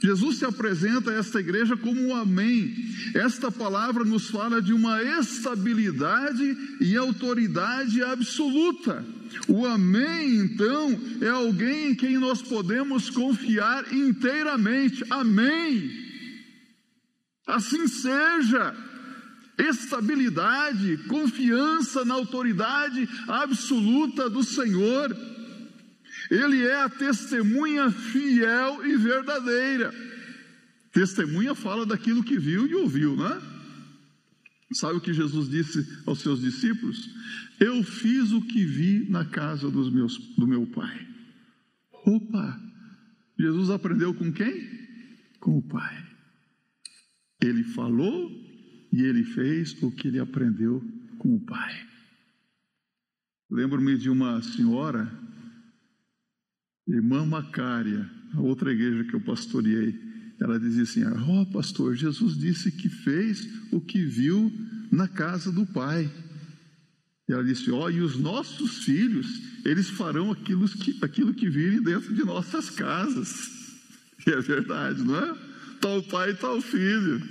Jesus 0.00 0.38
se 0.38 0.44
apresenta 0.44 1.10
a 1.10 1.14
esta 1.14 1.40
igreja 1.40 1.76
como 1.76 2.00
o 2.06 2.14
Amém. 2.14 2.72
Esta 3.14 3.50
palavra 3.50 4.04
nos 4.04 4.28
fala 4.28 4.62
de 4.62 4.72
uma 4.72 5.02
estabilidade 5.02 6.56
e 6.80 6.96
autoridade 6.96 8.00
absoluta. 8.02 9.04
O 9.48 9.66
Amém, 9.66 10.36
então, 10.36 10.98
é 11.20 11.28
alguém 11.28 11.90
em 11.90 11.94
quem 11.96 12.16
nós 12.16 12.40
podemos 12.40 13.10
confiar 13.10 13.92
inteiramente. 13.92 15.04
Amém. 15.10 15.90
Assim 17.44 17.88
seja 17.88 18.76
estabilidade, 19.58 20.98
confiança 21.08 22.04
na 22.04 22.14
autoridade 22.14 23.08
absoluta 23.26 24.30
do 24.30 24.42
Senhor. 24.44 25.16
Ele 26.30 26.64
é 26.64 26.82
a 26.82 26.88
testemunha 26.88 27.90
fiel 27.90 28.86
e 28.86 28.96
verdadeira. 28.96 29.92
Testemunha 30.92 31.54
fala 31.54 31.84
daquilo 31.84 32.24
que 32.24 32.38
viu 32.38 32.66
e 32.66 32.74
ouviu, 32.74 33.16
né? 33.16 33.40
Sabe 34.74 34.98
o 34.98 35.00
que 35.00 35.14
Jesus 35.14 35.48
disse 35.48 35.86
aos 36.06 36.20
seus 36.20 36.40
discípulos? 36.40 37.08
Eu 37.58 37.82
fiz 37.82 38.32
o 38.32 38.42
que 38.42 38.64
vi 38.64 39.08
na 39.08 39.24
casa 39.24 39.70
dos 39.70 39.90
meus, 39.90 40.18
do 40.36 40.46
meu 40.46 40.66
pai. 40.66 41.06
Opa! 42.04 42.60
Jesus 43.38 43.70
aprendeu 43.70 44.12
com 44.14 44.32
quem? 44.32 44.68
Com 45.40 45.58
o 45.58 45.62
pai. 45.62 46.06
Ele 47.40 47.64
falou 47.64 48.47
e 48.92 49.02
ele 49.02 49.24
fez 49.24 49.80
o 49.82 49.90
que 49.90 50.08
ele 50.08 50.18
aprendeu 50.18 50.82
com 51.18 51.36
o 51.36 51.40
pai. 51.40 51.86
Lembro-me 53.50 53.96
de 53.96 54.10
uma 54.10 54.42
senhora, 54.42 55.10
irmã 56.86 57.24
Macária, 57.24 58.08
a 58.34 58.40
outra 58.40 58.72
igreja 58.72 59.04
que 59.04 59.14
eu 59.14 59.20
pastoreei. 59.20 59.98
Ela 60.40 60.60
dizia 60.60 60.82
assim: 60.82 61.04
Ó 61.04 61.42
oh, 61.42 61.46
pastor, 61.46 61.94
Jesus 61.94 62.36
disse 62.36 62.70
que 62.70 62.88
fez 62.88 63.48
o 63.72 63.80
que 63.80 64.04
viu 64.04 64.52
na 64.92 65.08
casa 65.08 65.50
do 65.50 65.66
Pai. 65.66 66.10
E 67.28 67.32
ela 67.32 67.44
disse: 67.44 67.70
Ó, 67.70 67.84
oh, 67.84 67.90
e 67.90 68.00
os 68.00 68.18
nossos 68.18 68.84
filhos, 68.84 69.26
eles 69.64 69.88
farão 69.88 70.30
aquilo 70.30 70.68
que, 70.68 70.98
aquilo 71.02 71.34
que 71.34 71.48
virem 71.48 71.82
dentro 71.82 72.14
de 72.14 72.24
nossas 72.24 72.70
casas. 72.70 73.56
E 74.26 74.30
é 74.30 74.40
verdade, 74.40 75.00
não 75.04 75.16
é? 75.16 75.38
Tal 75.80 76.02
pai, 76.02 76.34
tal 76.34 76.60
filho. 76.60 77.22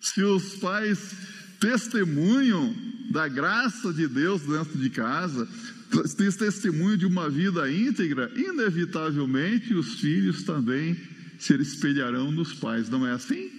Se 0.00 0.22
os 0.22 0.56
pais 0.56 1.14
testemunham 1.60 2.74
da 3.10 3.26
graça 3.26 3.92
de 3.92 4.06
Deus 4.06 4.42
dentro 4.42 4.78
de 4.78 4.90
casa, 4.90 5.48
tem 6.16 6.30
testemunho 6.30 6.96
de 6.96 7.06
uma 7.06 7.28
vida 7.28 7.70
íntegra, 7.70 8.30
inevitavelmente 8.36 9.74
os 9.74 10.00
filhos 10.00 10.42
também 10.42 10.96
se 11.38 11.54
espelharão 11.54 12.30
nos 12.30 12.52
pais, 12.52 12.88
não 12.88 13.06
é 13.06 13.12
assim? 13.12 13.50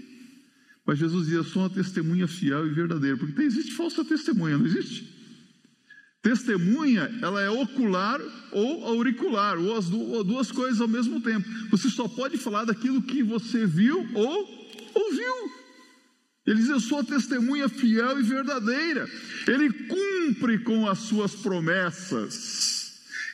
Mas 0.85 0.99
Jesus 0.99 1.25
diz: 1.25 1.35
Eu 1.35 1.43
sou 1.43 1.63
uma 1.63 1.69
testemunha 1.69 2.27
fiel 2.27 2.67
e 2.67 2.73
verdadeira, 2.73 3.17
porque 3.17 3.41
existe 3.41 3.73
falsa 3.73 4.03
testemunha, 4.03 4.57
não 4.57 4.65
existe? 4.65 5.07
Testemunha, 6.21 7.09
ela 7.21 7.41
é 7.41 7.49
ocular 7.49 8.19
ou 8.51 8.85
auricular, 8.85 9.57
ou 9.57 9.77
as 9.77 9.87
duas 9.87 10.51
coisas 10.51 10.81
ao 10.81 10.87
mesmo 10.87 11.21
tempo. 11.21 11.47
Você 11.71 11.89
só 11.89 12.07
pode 12.07 12.37
falar 12.37 12.65
daquilo 12.65 13.01
que 13.01 13.23
você 13.23 13.65
viu 13.65 14.05
ou 14.13 14.91
ouviu. 14.93 15.58
Ele 16.45 16.57
diz: 16.57 16.69
Eu 16.69 16.79
sou 16.79 17.03
testemunha 17.03 17.69
fiel 17.69 18.19
e 18.19 18.23
verdadeira. 18.23 19.07
Ele 19.47 19.71
cumpre 19.71 20.59
com 20.59 20.89
as 20.89 20.99
suas 20.99 21.35
promessas. 21.35 22.79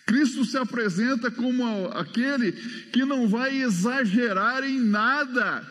Cristo 0.05 0.45
se 0.45 0.57
apresenta 0.57 1.31
como 1.31 1.87
aquele 1.87 2.51
que 2.91 3.03
não 3.03 3.27
vai 3.27 3.61
exagerar 3.61 4.63
em 4.63 4.79
nada, 4.79 5.65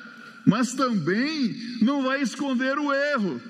mas 0.44 0.74
também 0.74 1.54
não 1.80 2.02
vai 2.02 2.20
esconder 2.20 2.76
o 2.78 2.92
erro. 2.92 3.40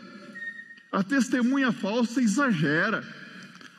A 0.92 1.02
testemunha 1.02 1.72
falsa 1.72 2.20
exagera, 2.20 3.02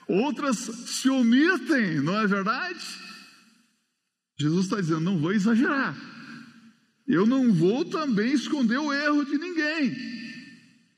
outras 0.08 0.58
se 0.58 1.10
omitem, 1.10 2.02
não 2.02 2.20
é 2.20 2.28
verdade? 2.28 2.80
Jesus 4.38 4.66
está 4.66 4.82
dizendo: 4.82 5.02
não 5.02 5.20
vou 5.20 5.32
exagerar, 5.32 5.96
eu 7.08 7.26
não 7.26 7.54
vou 7.54 7.86
também 7.86 8.34
esconder 8.34 8.78
o 8.78 8.92
erro 8.92 9.24
de 9.26 9.38
ninguém. 9.38 9.96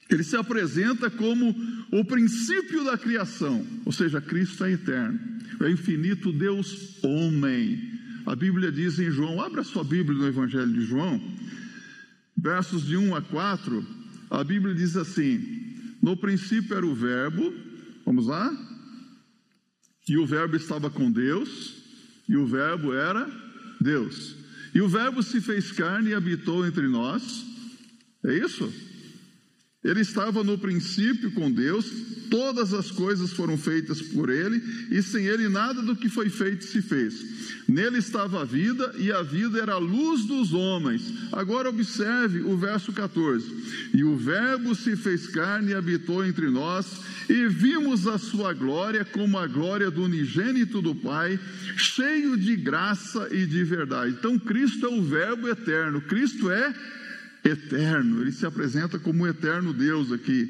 Ele 0.09 0.23
se 0.23 0.37
apresenta 0.37 1.09
como 1.09 1.53
o 1.91 2.05
princípio 2.05 2.85
da 2.85 2.97
criação, 2.97 3.65
ou 3.85 3.91
seja, 3.91 4.21
Cristo 4.21 4.63
é 4.63 4.71
eterno, 4.71 5.19
é 5.61 5.69
infinito 5.69 6.31
Deus 6.31 7.03
homem. 7.03 7.99
A 8.25 8.35
Bíblia 8.35 8.71
diz 8.71 8.99
em 8.99 9.11
João, 9.11 9.41
abra 9.41 9.63
sua 9.63 9.83
Bíblia 9.83 10.17
no 10.17 10.27
Evangelho 10.27 10.71
de 10.71 10.81
João, 10.81 11.21
versos 12.37 12.85
de 12.85 12.95
1 12.95 13.15
a 13.15 13.21
4, 13.21 13.85
a 14.29 14.43
Bíblia 14.43 14.75
diz 14.75 14.95
assim: 14.95 15.95
No 16.01 16.15
princípio 16.15 16.75
era 16.75 16.85
o 16.85 16.95
Verbo, 16.95 17.53
vamos 18.05 18.27
lá? 18.27 18.49
E 20.07 20.17
o 20.17 20.25
Verbo 20.25 20.55
estava 20.55 20.89
com 20.89 21.11
Deus, 21.11 21.75
e 22.29 22.37
o 22.37 22.45
Verbo 22.45 22.93
era 22.93 23.29
Deus. 23.81 24.35
E 24.77 24.81
o 24.81 24.87
Verbo 24.87 25.23
se 25.23 25.41
fez 25.41 25.71
carne 25.71 26.11
e 26.11 26.13
habitou 26.13 26.63
entre 26.63 26.87
nós. 26.87 27.43
É 28.23 28.31
isso? 28.31 28.71
Ele 29.83 30.01
estava 30.01 30.43
no 30.43 30.57
princípio 30.57 31.31
com 31.31 31.51
Deus, 31.51 31.85
todas 32.31 32.73
as 32.73 32.89
coisas 32.89 33.31
foram 33.31 33.57
feitas 33.57 34.01
por 34.01 34.29
ele, 34.29 34.61
e 34.89 35.01
sem 35.03 35.27
ele 35.27 35.47
nada 35.47 35.81
do 35.83 35.95
que 35.95 36.09
foi 36.09 36.29
feito 36.29 36.65
se 36.65 36.81
fez. 36.81 37.13
Nele 37.67 37.99
estava 37.99 38.41
a 38.41 38.45
vida, 38.45 38.95
e 38.97 39.11
a 39.11 39.21
vida 39.21 39.59
era 39.59 39.73
a 39.73 39.77
luz 39.77 40.25
dos 40.25 40.51
homens. 40.51 41.13
Agora 41.31 41.69
observe 41.69 42.39
o 42.41 42.57
verso 42.57 42.91
14: 42.91 43.45
E 43.93 44.03
o 44.03 44.17
Verbo 44.17 44.73
se 44.73 44.95
fez 44.95 45.27
carne 45.27 45.71
e 45.71 45.75
habitou 45.75 46.25
entre 46.25 46.49
nós, 46.49 46.99
e 47.29 47.47
vimos 47.47 48.07
a 48.07 48.17
sua 48.17 48.53
glória 48.53 49.05
como 49.05 49.37
a 49.37 49.45
glória 49.45 49.91
do 49.91 50.03
unigênito 50.03 50.81
do 50.81 50.95
Pai, 50.95 51.39
cheio 51.75 52.35
de 52.35 52.55
graça 52.55 53.27
e 53.31 53.45
de 53.45 53.63
verdade. 53.63 54.15
Então, 54.17 54.39
Cristo 54.39 54.87
é 54.87 54.89
o 54.89 55.03
Verbo 55.03 55.47
eterno, 55.47 56.01
Cristo 56.01 56.49
é 56.49 56.73
eterno, 57.47 58.21
ele 58.21 58.31
se 58.31 58.45
apresenta 58.45 58.99
como 58.99 59.23
o 59.23 59.27
eterno 59.27 59.73
Deus 59.73 60.11
aqui. 60.11 60.47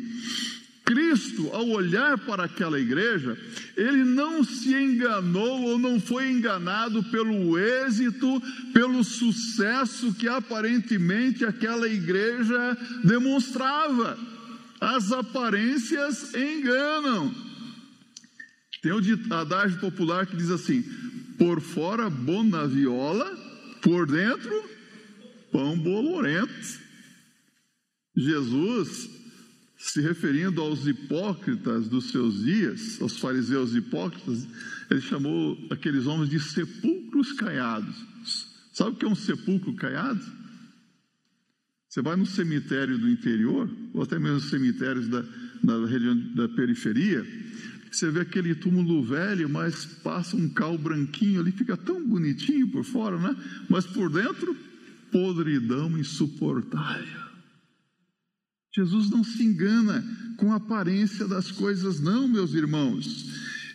Cristo, 0.88 1.50
ao 1.52 1.68
olhar 1.68 2.18
para 2.18 2.46
aquela 2.46 2.80
igreja, 2.80 3.38
ele 3.76 4.06
não 4.06 4.42
se 4.42 4.74
enganou 4.74 5.64
ou 5.64 5.78
não 5.78 6.00
foi 6.00 6.32
enganado 6.32 7.04
pelo 7.04 7.60
êxito, 7.60 8.42
pelo 8.74 9.04
sucesso 9.04 10.14
que 10.14 10.30
aparentemente 10.30 11.44
aquela 11.44 11.90
igreja 11.90 12.78
demonstrava. 13.04 14.18
As 14.80 15.12
aparências 15.12 16.34
enganam. 16.34 17.36
Tem 18.82 18.94
o 18.94 19.34
adágio 19.34 19.80
popular 19.80 20.26
que 20.26 20.38
diz 20.38 20.50
assim: 20.50 20.84
por 21.38 21.60
fora, 21.60 22.10
bona 22.10 22.66
viola, 22.66 23.30
por 23.82 24.08
dentro, 24.08 24.64
pão 25.52 25.78
bolorento. 25.78 26.87
Jesus, 28.18 29.08
se 29.78 30.02
referindo 30.02 30.60
aos 30.60 30.88
hipócritas 30.88 31.88
dos 31.88 32.10
seus 32.10 32.44
dias, 32.44 33.00
aos 33.00 33.20
fariseus 33.20 33.76
hipócritas, 33.76 34.48
ele 34.90 35.02
chamou 35.02 35.56
aqueles 35.70 36.08
homens 36.08 36.30
de 36.30 36.40
sepulcros 36.40 37.34
caiados. 37.34 37.96
Sabe 38.74 38.92
o 38.92 38.96
que 38.96 39.06
é 39.06 39.08
um 39.08 39.16
sepulcro 39.16 39.74
caiado? 39.76 40.20
Você 41.88 42.02
vai 42.02 42.16
no 42.16 42.26
cemitério 42.26 42.98
do 42.98 43.08
interior, 43.08 43.70
ou 43.94 44.02
até 44.02 44.18
mesmo 44.18 44.42
cemitérios 44.42 45.08
da, 45.08 45.24
região 45.88 46.16
da 46.34 46.50
periferia, 46.50 47.26
você 47.92 48.10
vê 48.12 48.22
aquele 48.22 48.54
túmulo 48.56 49.04
velho, 49.04 49.48
mas 49.50 49.86
passa 49.86 50.36
um 50.36 50.50
cal 50.50 50.78
branquinho 50.78 51.40
ali, 51.40 51.52
fica 51.52 51.78
tão 51.78 52.06
bonitinho 52.06 52.68
por 52.70 52.84
fora, 52.84 53.18
né? 53.18 53.36
Mas 53.70 53.86
por 53.86 54.10
dentro, 54.10 54.56
podridão 55.12 55.98
insuportável. 55.98 57.27
Jesus 58.78 59.10
não 59.10 59.24
se 59.24 59.44
engana 59.44 60.06
com 60.38 60.54
a 60.54 60.58
aparência 60.58 61.28
das 61.28 61.50
coisas, 61.50 62.00
não, 62.00 62.28
meus 62.28 62.54
irmãos. 62.54 63.26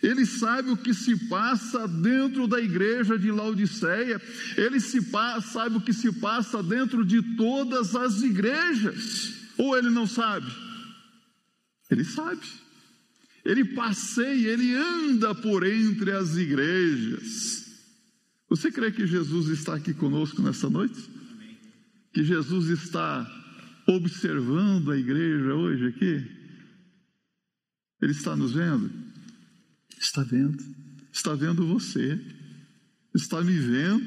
Ele 0.01 0.25
sabe 0.25 0.71
o 0.71 0.77
que 0.77 0.93
se 0.93 1.27
passa 1.27 1.85
dentro 1.89 2.47
da 2.47 2.61
igreja 2.61 3.19
de 3.19 3.29
Laodiceia, 3.29 4.21
ele 4.55 4.79
se 4.79 5.01
sabe 5.51 5.75
o 5.75 5.81
que 5.81 5.91
se 5.91 6.09
passa 6.13 6.63
dentro 6.63 7.05
de 7.05 7.21
todas 7.35 7.93
as 7.97 8.21
igrejas, 8.21 9.33
ou 9.57 9.77
ele 9.77 9.89
não 9.89 10.07
sabe? 10.07 10.49
Ele 11.91 12.05
sabe. 12.05 12.47
Ele 13.43 13.65
passeia, 13.75 14.51
ele 14.51 14.73
anda 14.73 15.35
por 15.35 15.65
entre 15.65 16.11
as 16.11 16.37
igrejas. 16.37 17.65
Você 18.49 18.71
crê 18.71 18.89
que 18.89 19.05
Jesus 19.05 19.49
está 19.49 19.75
aqui 19.75 19.93
conosco 19.93 20.41
nessa 20.41 20.69
noite? 20.69 21.09
Que 22.13 22.23
Jesus 22.23 22.67
está 22.69 23.42
observando 23.87 24.91
a 24.91 24.97
igreja 24.97 25.53
hoje 25.53 25.87
aqui? 25.87 26.43
Ele 28.01 28.11
está 28.11 28.35
nos 28.35 28.53
vendo? 28.53 28.91
Está 29.99 30.23
vendo. 30.23 30.63
Está 31.11 31.35
vendo 31.35 31.67
você. 31.67 32.19
Está 33.15 33.41
me 33.41 33.57
vendo. 33.57 34.05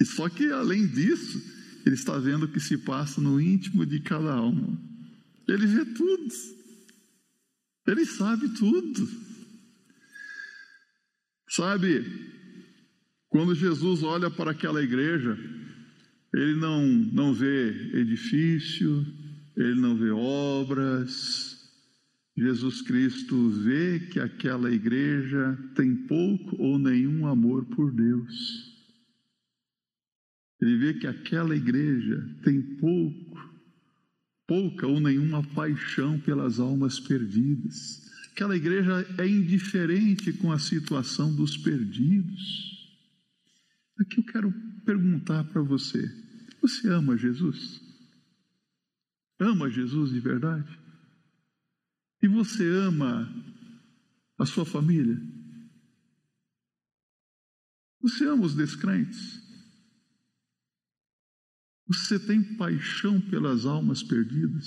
E 0.00 0.04
só 0.04 0.28
que 0.28 0.50
além 0.50 0.86
disso, 0.86 1.40
ele 1.84 1.94
está 1.94 2.18
vendo 2.18 2.44
o 2.44 2.48
que 2.48 2.60
se 2.60 2.78
passa 2.78 3.20
no 3.20 3.40
íntimo 3.40 3.86
de 3.86 4.00
cada 4.00 4.32
alma. 4.32 4.78
Ele 5.48 5.66
vê 5.66 5.84
tudo. 5.84 6.34
Ele 7.86 8.04
sabe 8.04 8.48
tudo. 8.50 9.08
Sabe, 11.48 12.04
quando 13.28 13.54
Jesus 13.54 14.02
olha 14.02 14.28
para 14.30 14.50
aquela 14.50 14.82
igreja, 14.82 15.38
ele 16.32 16.54
não, 16.56 16.86
não 16.86 17.32
vê 17.32 17.70
edifício, 17.98 19.06
ele 19.56 19.80
não 19.80 19.96
vê 19.96 20.10
obras. 20.10 21.56
Jesus 22.36 22.82
Cristo 22.82 23.48
vê 23.48 24.00
que 24.00 24.20
aquela 24.20 24.70
igreja 24.70 25.58
tem 25.74 25.94
pouco 25.94 26.60
ou 26.60 26.78
nenhum 26.78 27.26
amor 27.26 27.64
por 27.64 27.90
Deus. 27.90 28.76
Ele 30.60 30.76
vê 30.76 30.94
que 30.94 31.06
aquela 31.06 31.56
igreja 31.56 32.22
tem 32.42 32.60
pouco, 32.60 33.50
pouca 34.46 34.86
ou 34.86 35.00
nenhuma 35.00 35.42
paixão 35.42 36.18
pelas 36.20 36.58
almas 36.58 37.00
perdidas. 37.00 38.04
Aquela 38.32 38.54
igreja 38.54 39.06
é 39.16 39.26
indiferente 39.26 40.32
com 40.34 40.52
a 40.52 40.58
situação 40.58 41.34
dos 41.34 41.56
perdidos. 41.56 42.75
Aqui 43.98 44.20
eu 44.20 44.24
quero 44.24 44.52
perguntar 44.84 45.44
para 45.44 45.62
você: 45.62 46.02
você 46.60 46.88
ama 46.88 47.16
Jesus? 47.16 47.80
Ama 49.38 49.70
Jesus 49.70 50.10
de 50.10 50.20
verdade? 50.20 50.78
E 52.22 52.28
você 52.28 52.66
ama 52.68 53.28
a 54.38 54.46
sua 54.46 54.64
família? 54.64 55.16
Você 58.00 58.26
ama 58.26 58.44
os 58.44 58.54
descrentes? 58.54 59.40
Você 61.88 62.18
tem 62.18 62.56
paixão 62.56 63.20
pelas 63.20 63.64
almas 63.64 64.02
perdidas? 64.02 64.66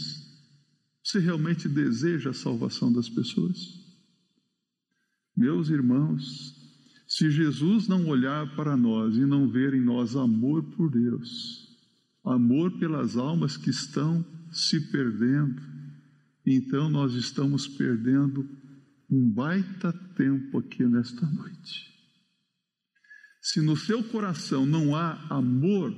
Você 1.04 1.20
realmente 1.20 1.68
deseja 1.68 2.30
a 2.30 2.34
salvação 2.34 2.92
das 2.94 3.10
pessoas? 3.10 3.58
Meus 5.36 5.70
irmãos, 5.70 6.59
se 7.10 7.32
Jesus 7.32 7.88
não 7.88 8.08
olhar 8.08 8.56
para 8.56 8.78
nós 8.78 9.18
e 9.18 9.26
não 9.26 9.50
ver 9.50 9.74
em 9.74 9.82
nós 9.82 10.16
amor 10.16 10.62
por 10.76 10.92
Deus, 10.92 11.68
amor 12.24 12.78
pelas 12.78 13.18
almas 13.18 13.58
que 13.58 13.72
estão 13.72 14.24
se 14.52 14.92
perdendo. 14.92 15.60
Então 16.46 16.88
nós 16.88 17.16
estamos 17.16 17.68
perdendo 17.68 18.48
um 19.10 19.28
baita 19.28 19.92
tempo 20.16 20.60
aqui 20.60 20.86
nesta 20.86 21.26
noite. 21.26 21.90
Se 23.42 23.60
no 23.60 23.76
seu 23.76 24.04
coração 24.04 24.68
não 24.68 24.96
há 24.96 25.14
amor, 25.32 25.92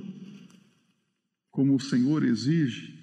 como 1.50 1.74
o 1.74 1.80
Senhor 1.80 2.24
exige, 2.24 2.98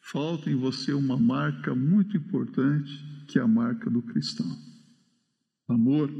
falta 0.00 0.50
em 0.50 0.56
você 0.56 0.94
uma 0.94 1.18
marca 1.18 1.74
muito 1.74 2.16
importante, 2.16 2.90
que 3.28 3.38
é 3.38 3.42
a 3.42 3.46
marca 3.46 3.90
do 3.90 4.00
cristão. 4.00 4.50
Amor, 5.68 6.10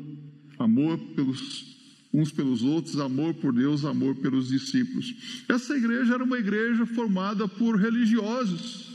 amor 0.58 0.98
pelos 1.14 1.78
uns 2.12 2.32
pelos 2.32 2.62
outros, 2.62 2.98
amor 2.98 3.34
por 3.34 3.52
Deus, 3.52 3.84
amor 3.84 4.14
pelos 4.16 4.48
discípulos. 4.48 5.14
Essa 5.48 5.76
igreja 5.76 6.14
era 6.14 6.24
uma 6.24 6.38
igreja 6.38 6.86
formada 6.86 7.46
por 7.46 7.78
religiosos. 7.78 8.88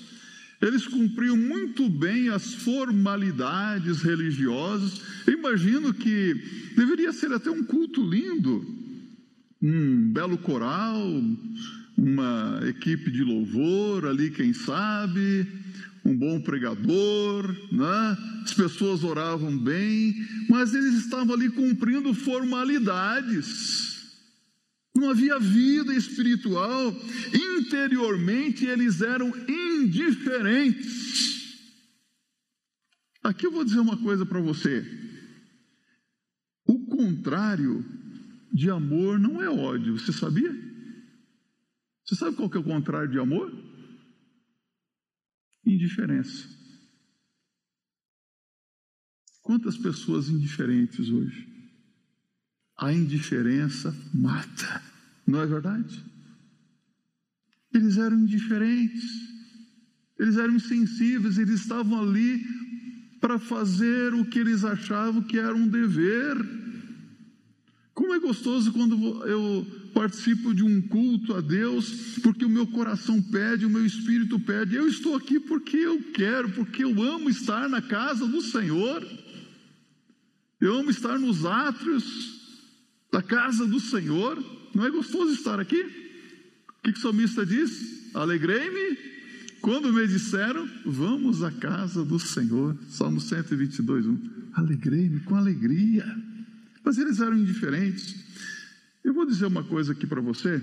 Eles 0.62 0.88
cumpriam 0.88 1.36
muito 1.36 1.89
bem 1.89 2.30
as 2.30 2.54
formalidades 2.54 4.02
religiosas. 4.02 5.02
Eu 5.28 5.34
imagino 5.34 5.93
que 5.93 6.34
deveria 6.76 7.12
ser 7.12 7.32
até 7.34 7.52
um 7.52 7.63
culto 7.63 8.02
lindo, 8.02 8.65
um 9.62 10.12
belo 10.12 10.38
coral, 10.38 11.06
uma 11.97 12.62
equipe 12.67 13.12
de 13.12 13.23
louvor 13.23 14.06
ali, 14.06 14.32
quem 14.32 14.54
sabe, 14.54 15.45
um 16.06 16.18
bom 16.18 16.42
pregador, 16.42 17.48
né? 17.72 18.18
as 18.44 18.54
pessoas 18.54 19.04
oravam 19.04 19.58
bem, 19.58 20.13
mas 20.50 20.74
eles 20.74 20.96
estavam 20.96 21.34
ali 21.34 21.50
cumprindo 21.50 22.13
formalidades. 22.13 23.94
Não 24.96 25.10
havia 25.10 25.39
vida 25.39 25.94
espiritual, 25.96 26.94
interiormente 27.34 28.66
eles 28.66 29.02
eram 29.02 29.34
indiferentes. 29.48 31.04
Aqui 33.24 33.46
eu 33.48 33.52
vou 33.52 33.63
dizer 33.63 33.80
uma 33.80 33.98
coisa 33.98 34.26
para 34.26 34.42
você. 34.42 34.86
O 36.68 36.86
contrário 36.86 37.84
de 38.52 38.70
amor 38.70 39.18
não 39.18 39.42
é 39.42 39.50
ódio, 39.50 39.98
você 39.98 40.12
sabia? 40.13 40.54
Você 42.06 42.16
sabe 42.16 42.36
qual 42.36 42.50
que 42.50 42.58
é 42.58 42.60
o 42.60 42.63
contrário 42.63 43.10
de 43.10 43.18
amor? 43.18 43.52
Indiferença. 45.65 46.47
Quantas 49.41 49.78
pessoas 49.78 50.30
indiferentes 50.30 51.10
hoje? 51.10 51.47
A 52.78 52.91
indiferença 52.91 53.95
mata, 54.13 54.82
não 55.28 55.41
é 55.41 55.45
verdade? 55.45 56.04
Eles 57.73 57.97
eram 57.97 58.19
indiferentes. 58.19 59.34
Eles 60.17 60.38
eram 60.38 60.56
insensíveis, 60.56 61.38
eles 61.38 61.62
estavam 61.62 62.02
ali 62.02 62.41
para 63.19 63.39
fazer 63.39 64.13
o 64.13 64.26
que 64.26 64.39
eles 64.39 64.63
achavam 64.63 65.23
que 65.23 65.39
era 65.39 65.56
um 65.56 65.67
dever. 65.67 66.38
Como 67.93 68.13
é 68.13 68.19
gostoso 68.19 68.71
quando 68.71 69.26
eu 69.26 69.83
participo 69.93 70.53
de 70.53 70.63
um 70.63 70.82
culto 70.82 71.36
a 71.36 71.41
Deus, 71.41 72.17
porque 72.21 72.43
o 72.43 72.49
meu 72.49 72.67
coração 72.67 73.21
pede, 73.21 73.65
o 73.65 73.69
meu 73.69 73.86
espírito 73.86 74.39
pede. 74.39 74.75
Eu 74.75 74.88
estou 74.88 75.15
aqui 75.15 75.39
porque 75.39 75.77
eu 75.77 76.01
quero, 76.13 76.49
porque 76.49 76.84
eu 76.84 77.01
amo 77.01 77.29
estar 77.29 77.69
na 77.69 77.82
casa 77.82 78.27
do 78.27 78.41
Senhor. 78.41 79.06
Eu 80.60 80.79
amo 80.79 80.89
estar 80.89 81.19
nos 81.19 81.45
átrios 81.45 82.41
da 83.12 83.21
casa 83.21 83.65
do 83.65 83.79
Senhor. 83.79 84.43
Não 84.73 84.86
é 84.86 84.89
gostoso 84.89 85.34
estar 85.34 85.60
aqui? 85.60 85.82
O 85.82 86.84
que, 86.84 86.91
que 86.91 86.99
o 86.99 87.01
salmista 87.01 87.45
diz? 87.45 88.12
Alegrei-me 88.13 89.13
quando 89.62 89.93
me 89.93 90.06
disseram, 90.06 90.67
vamos 90.86 91.41
à 91.41 91.49
casa 91.49 92.03
do 92.03 92.19
Senhor. 92.19 92.77
Salmo 92.89 93.21
122, 93.21 94.06
1. 94.06 94.19
Alegrei-me 94.56 95.21
com 95.21 95.36
alegria. 95.36 96.06
Mas 96.84 96.97
eles 96.97 97.21
eram 97.21 97.38
indiferentes. 97.38 98.13
Eu 99.04 99.13
vou 99.13 99.26
dizer 99.26 99.46
uma 99.46 99.63
coisa 99.63 99.92
aqui 99.92 100.08
para 100.08 100.22
você. 100.22 100.62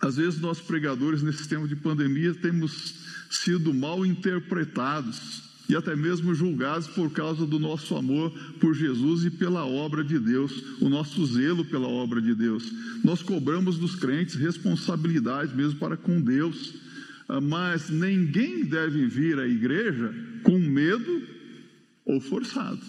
Às 0.00 0.16
vezes 0.16 0.40
nós 0.40 0.60
pregadores 0.60 1.22
nesse 1.22 1.48
tempo 1.48 1.68
de 1.68 1.76
pandemia 1.76 2.34
temos 2.34 2.94
sido 3.30 3.72
mal 3.72 4.04
interpretados 4.04 5.42
e 5.68 5.74
até 5.74 5.96
mesmo 5.96 6.34
julgados 6.34 6.88
por 6.88 7.10
causa 7.10 7.46
do 7.46 7.58
nosso 7.58 7.96
amor 7.96 8.30
por 8.60 8.74
Jesus 8.74 9.24
e 9.24 9.30
pela 9.30 9.64
obra 9.64 10.04
de 10.04 10.18
Deus, 10.18 10.52
o 10.80 10.88
nosso 10.88 11.24
zelo 11.26 11.64
pela 11.64 11.88
obra 11.88 12.20
de 12.20 12.34
Deus. 12.34 12.70
Nós 13.02 13.22
cobramos 13.22 13.78
dos 13.78 13.94
crentes 13.94 14.34
responsabilidade 14.34 15.54
mesmo 15.56 15.78
para 15.78 15.96
com 15.96 16.20
Deus, 16.20 16.74
ah, 17.28 17.40
mas 17.40 17.88
ninguém 17.88 18.64
deve 18.64 19.06
vir 19.06 19.38
à 19.38 19.46
igreja 19.46 20.14
com 20.42 20.58
medo 20.58 21.22
ou 22.04 22.20
forçado. 22.20 22.82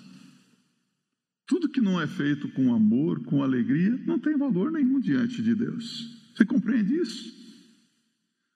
Tudo 1.48 1.70
que 1.70 1.82
não 1.82 2.02
é 2.02 2.08
feito 2.08 2.50
com 2.50 2.74
amor, 2.74 3.24
com 3.24 3.44
alegria, 3.44 4.00
não 4.06 4.20
tem 4.20 4.38
valor 4.38 4.72
nenhum 4.72 5.00
diante 5.00 5.42
de 5.42 5.54
Deus. 5.54 6.10
Você 6.36 6.44
compreende 6.44 6.96
isso? 6.96 7.34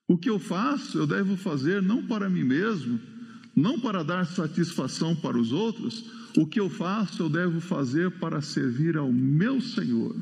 O 0.08 0.18
que 0.18 0.30
eu 0.30 0.40
faço, 0.40 0.98
eu 0.98 1.06
devo 1.06 1.38
fazer 1.38 1.84
não 1.84 2.08
para 2.08 2.30
mim 2.30 2.44
mesmo, 2.44 3.00
não 3.56 3.80
para 3.80 4.04
dar 4.04 4.26
satisfação 4.26 5.16
para 5.16 5.38
os 5.38 5.52
outros, 5.52 6.04
o 6.36 6.48
que 6.48 6.60
eu 6.60 6.70
faço, 6.70 7.24
eu 7.24 7.30
devo 7.30 7.62
fazer 7.62 8.10
para 8.12 8.42
servir 8.42 8.98
ao 8.98 9.12
meu 9.12 9.62
Senhor, 9.62 10.16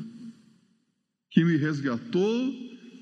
que 1.30 1.42
me 1.44 1.56
resgatou, 1.56 2.52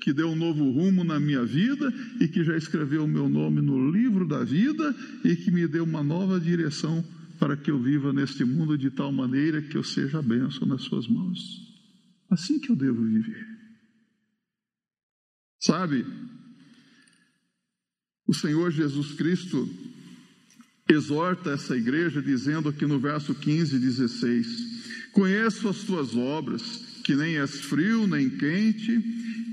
que 0.01 0.13
deu 0.13 0.29
um 0.29 0.35
novo 0.35 0.71
rumo 0.71 1.03
na 1.03 1.19
minha 1.19 1.43
vida 1.43 1.93
e 2.21 2.27
que 2.29 2.43
já 2.43 2.55
escreveu 2.55 3.03
o 3.03 3.07
meu 3.07 3.27
nome 3.27 3.61
no 3.61 3.91
livro 3.91 4.25
da 4.25 4.43
vida 4.43 4.95
e 5.25 5.35
que 5.35 5.51
me 5.51 5.67
deu 5.67 5.83
uma 5.83 6.01
nova 6.01 6.39
direção 6.39 7.03
para 7.39 7.55
que 7.55 7.71
eu 7.71 7.81
viva 7.81 8.11
neste 8.11 8.43
mundo 8.43 8.77
de 8.77 8.89
tal 8.91 9.11
maneira 9.11 9.61
que 9.61 9.77
eu 9.77 9.83
seja 9.83 10.21
bênção 10.21 10.67
nas 10.67 10.83
suas 10.83 11.07
mãos. 11.07 11.39
Assim 12.29 12.59
que 12.59 12.71
eu 12.71 12.75
devo 12.75 13.03
viver. 13.03 13.45
Sabe, 15.59 16.05
o 18.27 18.33
Senhor 18.33 18.71
Jesus 18.71 19.13
Cristo 19.13 19.67
exorta 20.89 21.51
essa 21.51 21.75
igreja 21.75 22.21
dizendo 22.21 22.69
aqui 22.69 22.85
no 22.85 22.99
verso 22.99 23.33
15 23.33 23.75
e 23.75 23.79
16: 23.79 25.11
Conheço 25.13 25.67
as 25.67 25.83
tuas 25.83 26.15
obras, 26.15 27.01
que 27.03 27.15
nem 27.15 27.37
és 27.37 27.61
frio 27.61 28.05
nem 28.07 28.29
quente, 28.29 29.01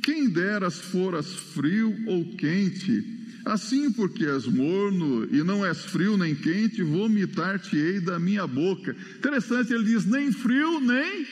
quem 0.03 0.29
deras 0.29 0.79
foras 0.79 1.33
frio 1.33 1.95
ou 2.07 2.37
quente, 2.37 3.24
Assim, 3.45 3.93
porque 3.93 4.25
és 4.25 4.47
morno 4.47 5.29
e 5.31 5.43
não 5.43 5.65
és 5.65 5.85
frio 5.85 6.17
nem 6.17 6.35
quente, 6.35 6.83
vomitar-te-ei 6.83 8.01
da 8.01 8.19
minha 8.19 8.47
boca. 8.47 8.97
Interessante, 9.19 9.73
ele 9.73 9.85
diz: 9.85 10.07
nem 10.07 10.33
frio 10.33 10.81
nem 10.81 11.27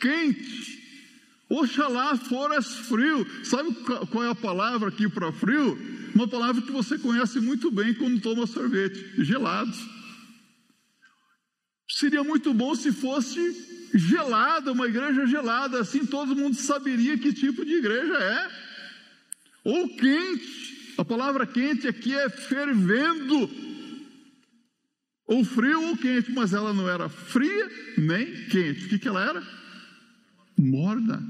quente. 0.00 0.78
Oxalá 1.48 2.16
foras 2.16 2.66
frio. 2.66 3.26
Sabe 3.42 3.74
qual 4.10 4.24
é 4.24 4.30
a 4.30 4.34
palavra 4.34 4.88
aqui 4.88 5.08
para 5.08 5.32
frio? 5.32 5.76
Uma 6.14 6.28
palavra 6.28 6.62
que 6.62 6.70
você 6.70 6.96
conhece 6.98 7.40
muito 7.40 7.70
bem 7.72 7.92
quando 7.94 8.20
toma 8.20 8.46
sorvete: 8.46 9.24
gelado. 9.24 9.72
Seria 11.90 12.22
muito 12.22 12.54
bom 12.54 12.74
se 12.76 12.92
fosse 12.92 13.40
gelada, 13.94 14.72
uma 14.72 14.86
igreja 14.86 15.26
gelada, 15.26 15.80
assim 15.80 16.04
todo 16.04 16.36
mundo 16.36 16.54
saberia 16.54 17.16
que 17.16 17.32
tipo 17.32 17.64
de 17.64 17.74
igreja 17.74 18.14
é. 18.14 18.50
Ou 19.64 19.88
quente. 19.96 20.67
A 20.98 21.04
palavra 21.04 21.46
quente 21.46 21.86
aqui 21.86 22.12
é 22.12 22.28
fervendo, 22.28 23.48
ou 25.24 25.44
frio 25.44 25.80
ou 25.90 25.96
quente, 25.96 26.32
mas 26.32 26.52
ela 26.52 26.74
não 26.74 26.88
era 26.88 27.08
fria 27.08 27.70
nem 27.96 28.26
quente. 28.46 28.86
O 28.86 28.88
que, 28.88 28.98
que 28.98 29.06
ela 29.06 29.24
era? 29.24 29.42
Morna. 30.58 31.22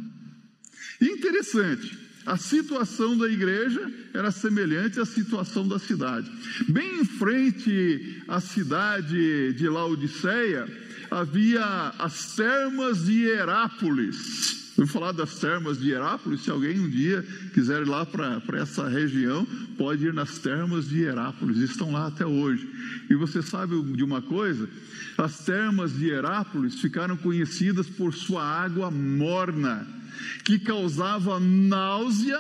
Interessante, 0.99 1.99
a 2.25 2.39
situação 2.39 3.19
da 3.19 3.29
igreja 3.29 3.93
era 4.15 4.31
semelhante 4.31 5.01
à 5.01 5.05
situação 5.05 5.69
da 5.69 5.79
cidade. 5.79 6.31
Bem 6.67 7.01
em 7.01 7.05
frente 7.05 8.23
à 8.27 8.41
cidade 8.41 9.53
de 9.53 9.69
Laodiceia, 9.69 10.67
havia 11.11 11.93
as 11.99 12.35
termas 12.35 13.05
de 13.05 13.25
Herápolis. 13.25 14.68
Vou 14.79 14.87
falar 14.87 15.11
das 15.11 15.41
termas 15.41 15.81
de 15.81 15.91
Herápolis. 15.91 16.43
Se 16.43 16.51
alguém 16.51 16.79
um 16.79 16.89
dia 16.89 17.21
quiser 17.53 17.83
ir 17.83 17.89
lá 17.89 18.07
para 18.07 18.41
essa 18.55 18.89
região, 18.89 19.45
pode 19.77 20.07
ir 20.07 20.15
nas 20.15 20.39
termas 20.39 20.89
de 20.89 21.01
Herápolis. 21.01 21.59
Estão 21.59 21.91
lá 21.91 22.07
até 22.07 22.25
hoje. 22.25 22.71
E 23.11 23.15
você 23.17 23.43
sabe 23.43 23.75
de 23.97 24.05
uma 24.05 24.23
coisa? 24.23 24.69
As 25.19 25.45
termas 25.45 25.99
de 25.99 26.09
Herápolis 26.09 26.81
ficaram 26.81 27.17
conhecidas 27.17 27.89
por 27.89 28.15
sua 28.15 28.45
água 28.45 28.89
morna, 28.89 29.85
que 30.45 30.61
causava 30.61 31.41
náusea 31.41 32.39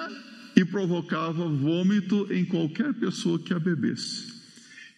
e 0.54 0.64
provocava 0.64 1.48
vômito 1.48 2.32
em 2.32 2.44
qualquer 2.44 2.94
pessoa 2.94 3.40
que 3.40 3.52
a 3.52 3.58
bebesse. 3.58 4.38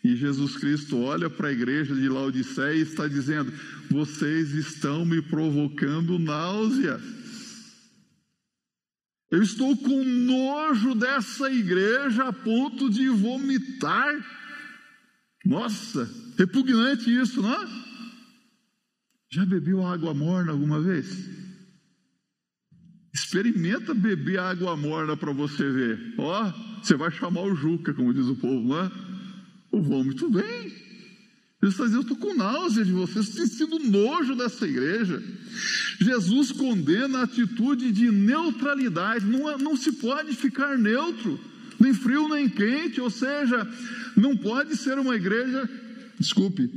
E 0.05 0.15
Jesus 0.15 0.59
Cristo 0.59 0.99
olha 0.99 1.31
para 1.31 1.49
a 1.49 1.53
igreja 1.53 1.95
de 1.95 2.07
Laodiceia 2.07 2.75
e 2.75 2.83
está 2.83 3.09
dizendo: 3.09 3.51
Vocês 3.91 4.53
estão 4.53 5.07
me 5.07 5.23
provocando 5.23 6.19
náusea. 6.19 7.01
Eu 9.31 9.43
estou 9.43 9.77
com 9.77 10.05
nojo 10.05 10.95
dessa 10.95 11.51
igreja 11.53 12.25
a 12.25 12.33
ponto 12.33 12.91
de 12.91 13.09
vomitar. 13.09 14.13
Nossa, 15.45 16.11
repugnante 16.37 17.15
isso, 17.15 17.41
não 17.41 17.53
é? 17.53 17.69
Já 19.33 19.47
bebeu 19.47 19.87
água 19.87 20.13
morna 20.13 20.51
alguma 20.51 20.81
vez? 20.81 21.29
Experimenta 23.15 23.95
beber 23.95 24.41
água 24.41 24.77
morna 24.77 25.17
para 25.17 25.33
você 25.33 25.71
ver. 25.71 26.15
Ó, 26.19 26.53
você 26.83 26.97
vai 26.97 27.13
chamar 27.13 27.43
o 27.43 27.55
Juca, 27.55 27.95
como 27.95 28.13
diz 28.13 28.27
o 28.27 28.35
povo, 28.35 28.69
não 28.69 28.81
é? 28.81 28.91
O 29.71 29.81
vômito 29.81 30.29
vem. 30.31 30.90
Jesus 31.63 31.91
está 31.91 31.97
eu 31.97 32.01
estou 32.01 32.17
com 32.17 32.35
náusea 32.35 32.85
de 32.85 32.93
vocês, 32.93 33.29
tem 33.31 33.47
sido 33.47 33.79
nojo 33.79 34.35
dessa 34.35 34.67
igreja. 34.67 35.23
Jesus 36.01 36.53
condena 36.53 37.19
a 37.19 37.25
atitude 37.25 37.93
de 37.93 38.11
neutralidade, 38.11 39.27
não, 39.27 39.51
é, 39.51 39.59
não 39.59 39.77
se 39.77 39.93
pode 39.93 40.35
ficar 40.35 40.79
neutro, 40.79 41.39
nem 41.79 41.93
frio 41.93 42.29
nem 42.29 42.49
quente, 42.49 42.99
ou 42.99 43.11
seja, 43.11 43.69
não 44.17 44.35
pode 44.35 44.75
ser 44.77 44.99
uma 44.99 45.15
igreja, 45.15 45.69
desculpe, 46.19 46.71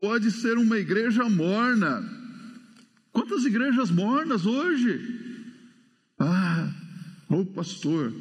pode 0.00 0.32
ser 0.32 0.58
uma 0.58 0.78
igreja 0.78 1.28
morna. 1.28 2.02
Quantas 3.12 3.44
igrejas 3.44 3.88
mornas 3.88 4.46
hoje? 4.46 5.00
Ah, 6.18 6.72
ô 7.28 7.44
pastor, 7.44 8.12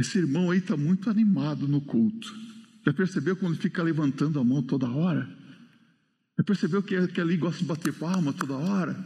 esse 0.00 0.18
irmão 0.18 0.50
aí 0.50 0.58
está 0.58 0.76
muito 0.76 1.10
animado 1.10 1.68
no 1.68 1.80
culto. 1.80 2.34
Já 2.84 2.92
percebeu 2.92 3.36
quando 3.36 3.58
fica 3.58 3.82
levantando 3.82 4.40
a 4.40 4.44
mão 4.44 4.62
toda 4.62 4.88
hora? 4.88 5.28
Já 6.38 6.42
percebeu 6.42 6.82
que, 6.82 7.06
que 7.08 7.20
ali 7.20 7.36
gosta 7.36 7.58
de 7.58 7.66
bater 7.66 7.92
palma 7.92 8.32
toda 8.32 8.54
hora? 8.54 8.96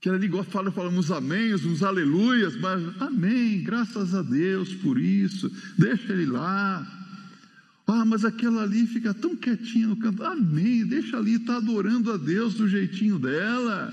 Que 0.00 0.08
ali 0.08 0.28
gosta, 0.28 0.52
fala, 0.52 0.70
fala 0.70 0.90
uns 0.90 1.10
amém, 1.10 1.52
uns 1.54 1.82
aleluias, 1.82 2.56
mas 2.56 3.02
amém, 3.02 3.64
graças 3.64 4.14
a 4.14 4.22
Deus 4.22 4.72
por 4.74 4.96
isso, 4.96 5.50
deixa 5.76 6.12
ele 6.12 6.26
lá. 6.26 6.86
Ah, 7.88 8.04
mas 8.04 8.24
aquela 8.24 8.62
ali 8.62 8.86
fica 8.86 9.12
tão 9.12 9.34
quietinha 9.34 9.88
no 9.88 9.96
canto, 9.96 10.22
amém, 10.22 10.86
deixa 10.86 11.16
ali, 11.16 11.34
está 11.34 11.56
adorando 11.56 12.12
a 12.12 12.16
Deus 12.16 12.54
do 12.54 12.68
jeitinho 12.68 13.18
dela. 13.18 13.92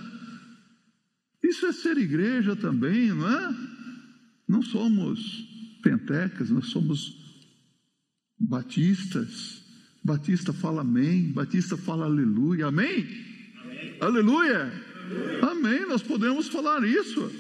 Isso 1.44 1.66
é 1.66 1.72
ser 1.72 1.98
igreja 1.98 2.56
também, 2.56 3.10
não 3.10 3.28
é? 3.28 3.56
Não 4.48 4.62
somos 4.62 5.53
pentecas, 5.84 6.50
nós 6.50 6.68
somos 6.68 7.14
batistas. 8.40 9.62
Batista 10.04 10.52
fala 10.52 10.82
amém, 10.82 11.32
Batista 11.32 11.78
fala 11.78 12.06
aleluia, 12.06 12.68
amém? 12.68 13.08
amém. 13.62 13.98
Aleluia. 14.00 14.74
amém. 15.42 15.86
Nós 15.88 16.02
podemos 16.02 16.48
falar 16.48 16.84
isso. 16.84 17.32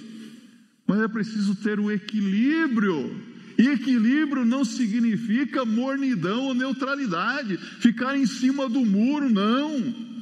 Mas 0.85 0.99
é 0.99 1.07
preciso 1.07 1.55
ter 1.55 1.79
o 1.79 1.91
equilíbrio. 1.91 3.33
E 3.57 3.67
equilíbrio 3.67 4.45
não 4.45 4.65
significa 4.65 5.65
mornidão 5.65 6.45
ou 6.45 6.53
neutralidade, 6.53 7.57
ficar 7.57 8.17
em 8.17 8.25
cima 8.25 8.67
do 8.67 8.83
muro, 8.83 9.29
não. 9.29 10.12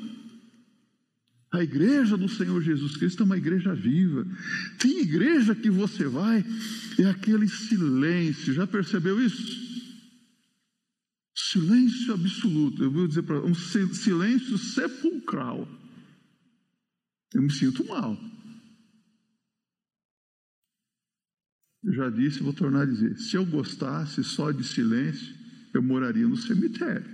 A 1.51 1.61
igreja 1.61 2.17
do 2.17 2.29
Senhor 2.29 2.61
Jesus 2.61 2.95
Cristo 2.95 3.23
é 3.23 3.25
uma 3.25 3.37
igreja 3.37 3.75
viva. 3.75 4.25
Tem 4.79 5.01
igreja 5.01 5.53
que 5.53 5.69
você 5.69 6.05
vai, 6.05 6.45
é 6.97 7.05
aquele 7.05 7.47
silêncio, 7.47 8.53
já 8.53 8.65
percebeu 8.65 9.21
isso? 9.21 9.69
Silêncio 11.35 12.13
absoluto, 12.13 12.83
eu 12.83 12.91
vou 12.91 13.07
dizer 13.07 13.23
para 13.23 13.43
um 13.45 13.53
silêncio 13.53 14.57
sepulcral. 14.57 15.67
Eu 17.33 17.41
me 17.41 17.51
sinto 17.51 17.85
mal. 17.85 18.17
Eu 21.83 21.93
já 21.93 22.09
disse, 22.09 22.43
vou 22.43 22.53
tornar 22.53 22.83
a 22.83 22.85
dizer: 22.85 23.17
se 23.17 23.35
eu 23.35 23.45
gostasse 23.45 24.23
só 24.23 24.51
de 24.51 24.63
silêncio, 24.63 25.35
eu 25.73 25.81
moraria 25.81 26.27
no 26.27 26.37
cemitério. 26.37 27.09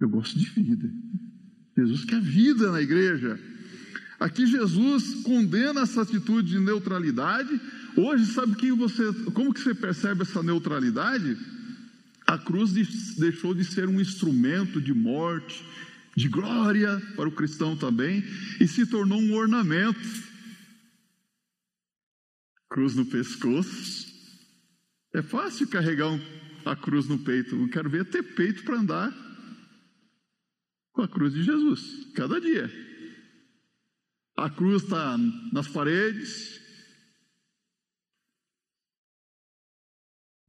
Eu 0.00 0.08
gosto 0.08 0.38
de 0.38 0.46
vida. 0.46 0.90
Jesus 1.80 2.04
quer 2.04 2.20
vida 2.20 2.70
na 2.70 2.80
igreja. 2.80 3.38
Aqui 4.18 4.46
Jesus 4.46 5.22
condena 5.22 5.82
essa 5.82 6.02
atitude 6.02 6.50
de 6.50 6.60
neutralidade. 6.60 7.58
Hoje, 7.96 8.26
sabe 8.26 8.54
que 8.56 8.70
você, 8.70 9.02
como 9.32 9.54
que 9.54 9.60
você 9.60 9.74
percebe 9.74 10.22
essa 10.22 10.42
neutralidade? 10.42 11.38
A 12.26 12.36
cruz 12.36 12.72
deixou 13.16 13.54
de 13.54 13.64
ser 13.64 13.88
um 13.88 14.00
instrumento 14.00 14.80
de 14.80 14.92
morte, 14.92 15.64
de 16.14 16.28
glória 16.28 17.00
para 17.16 17.28
o 17.28 17.32
cristão 17.32 17.76
também, 17.76 18.22
e 18.60 18.68
se 18.68 18.84
tornou 18.84 19.18
um 19.18 19.34
ornamento 19.34 19.98
cruz 22.68 22.94
no 22.94 23.06
pescoço. 23.06 24.08
É 25.12 25.22
fácil 25.22 25.66
carregar 25.66 26.20
a 26.64 26.76
cruz 26.76 27.08
no 27.08 27.18
peito. 27.18 27.56
Eu 27.56 27.68
quero 27.68 27.90
ver 27.90 28.04
ter 28.04 28.22
peito 28.22 28.62
para 28.62 28.78
andar 28.78 29.29
com 30.92 31.02
a 31.02 31.08
cruz 31.08 31.32
de 31.32 31.42
Jesus, 31.42 32.12
cada 32.14 32.40
dia. 32.40 32.70
A 34.36 34.48
cruz 34.48 34.82
está 34.82 35.16
nas 35.52 35.68
paredes. 35.68 36.60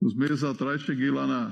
Uns 0.02 0.16
meses 0.16 0.44
atrás 0.44 0.82
cheguei 0.82 1.12
lá 1.12 1.28
na, 1.28 1.50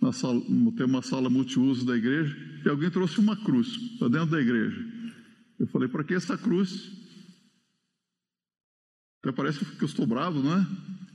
na 0.00 0.12
sala, 0.12 0.40
tem 0.76 0.86
uma 0.86 1.02
sala 1.02 1.28
multiuso 1.28 1.84
da 1.84 1.96
igreja, 1.96 2.36
e 2.64 2.68
alguém 2.68 2.90
trouxe 2.90 3.18
uma 3.18 3.36
cruz 3.42 3.76
para 3.98 4.08
dentro 4.08 4.30
da 4.30 4.40
igreja. 4.40 4.78
Eu 5.58 5.66
falei, 5.68 5.88
para 5.88 6.04
que 6.04 6.14
essa 6.14 6.36
cruz? 6.36 6.90
Até 9.20 9.32
parece 9.32 9.64
que 9.64 9.82
eu 9.82 9.86
estou 9.86 10.06
bravo, 10.06 10.42
não 10.42 10.58
é? 10.58 10.66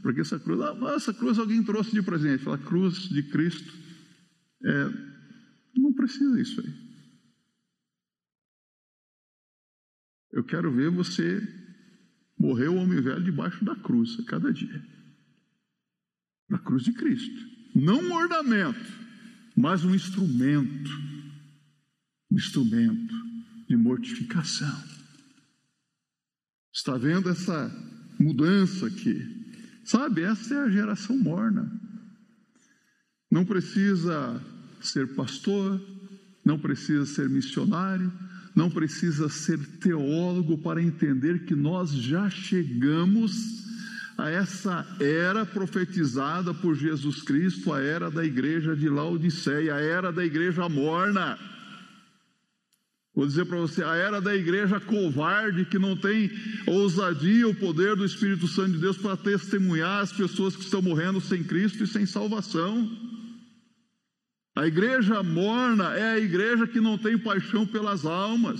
Porque 0.02 0.22
essa 0.22 0.40
cruz, 0.40 0.62
ah, 0.62 0.94
essa 0.96 1.14
cruz 1.14 1.38
alguém 1.38 1.64
trouxe 1.64 1.92
de 1.92 2.02
presente. 2.02 2.44
Fala, 2.44 2.58
cruz 2.58 3.10
de 3.10 3.24
Cristo. 3.24 3.74
É, 4.64 4.90
não 5.76 5.94
precisa 5.94 6.40
isso 6.40 6.62
aí. 6.62 6.87
Quero 10.48 10.72
ver 10.72 10.90
você 10.90 11.42
morrer 12.40 12.70
o 12.70 12.76
homem 12.76 13.02
velho 13.02 13.24
debaixo 13.24 13.64
da 13.64 13.76
cruz 13.76 14.18
a 14.20 14.24
cada 14.24 14.52
dia. 14.52 14.84
Na 16.50 16.58
cruz 16.58 16.84
de 16.84 16.94
Cristo. 16.94 17.46
Não 17.76 18.00
um 18.00 18.14
ornamento, 18.14 18.92
mas 19.56 19.84
um 19.84 19.94
instrumento. 19.94 20.92
Um 22.32 22.36
instrumento 22.36 23.14
de 23.68 23.76
mortificação. 23.76 24.84
Está 26.74 26.98
vendo 26.98 27.30
essa 27.30 27.72
mudança 28.20 28.88
aqui. 28.88 29.22
Sabe, 29.84 30.22
essa 30.22 30.54
é 30.54 30.60
a 30.60 30.70
geração 30.70 31.18
morna. 31.18 31.72
Não 33.32 33.46
precisa 33.46 34.42
ser 34.82 35.16
pastor, 35.16 35.82
não 36.46 36.58
precisa 36.58 37.06
ser 37.06 37.30
missionário, 37.30 38.12
não 38.58 38.72
precisa 38.72 39.30
ser 39.30 39.60
teólogo 39.80 40.58
para 40.58 40.82
entender 40.82 41.46
que 41.46 41.54
nós 41.54 41.92
já 41.92 42.28
chegamos 42.28 43.68
a 44.18 44.32
essa 44.32 44.84
era 45.00 45.46
profetizada 45.46 46.56
por 46.56 46.74
Jesus 46.74 47.22
Cristo, 47.22 47.72
a 47.72 47.80
era 47.80 48.10
da 48.10 48.26
igreja 48.26 48.76
de 48.76 48.90
Laodiceia, 48.90 49.76
a 49.76 49.80
era 49.80 50.12
da 50.12 50.26
igreja 50.26 50.68
morna. 50.68 51.38
Vou 53.14 53.28
dizer 53.28 53.46
para 53.46 53.60
você, 53.60 53.84
a 53.84 53.94
era 53.94 54.20
da 54.20 54.36
igreja 54.36 54.80
covarde, 54.80 55.66
que 55.66 55.78
não 55.78 55.96
tem 55.96 56.32
ousadia, 56.66 57.48
o 57.48 57.54
poder 57.54 57.96
do 57.96 58.06
Espírito 58.06 58.48
Santo 58.48 58.72
de 58.72 58.80
Deus 58.80 58.98
para 58.98 59.16
testemunhar 59.16 60.02
as 60.02 60.12
pessoas 60.12 60.56
que 60.56 60.64
estão 60.64 60.82
morrendo 60.82 61.22
sem 61.22 61.44
Cristo 61.44 61.84
e 61.84 61.88
sem 61.88 62.08
salvação. 62.08 62.90
A 64.58 64.66
igreja 64.66 65.22
morna 65.22 65.94
é 65.96 66.14
a 66.14 66.20
igreja 66.20 66.66
que 66.66 66.82
não 66.82 66.98
tem 66.98 67.16
paixão 67.16 67.64
pelas 67.64 68.08
almas. 68.08 68.60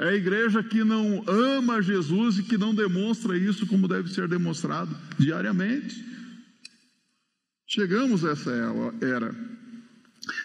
É 0.00 0.08
a 0.08 0.14
igreja 0.14 0.62
que 0.62 0.82
não 0.82 1.22
ama 1.28 1.82
Jesus 1.82 2.38
e 2.38 2.42
que 2.42 2.56
não 2.56 2.74
demonstra 2.74 3.36
isso 3.36 3.66
como 3.66 3.86
deve 3.86 4.08
ser 4.08 4.26
demonstrado 4.26 4.96
diariamente. 5.18 6.02
Chegamos 7.66 8.24
a 8.24 8.30
essa 8.30 8.50
era. 9.02 9.36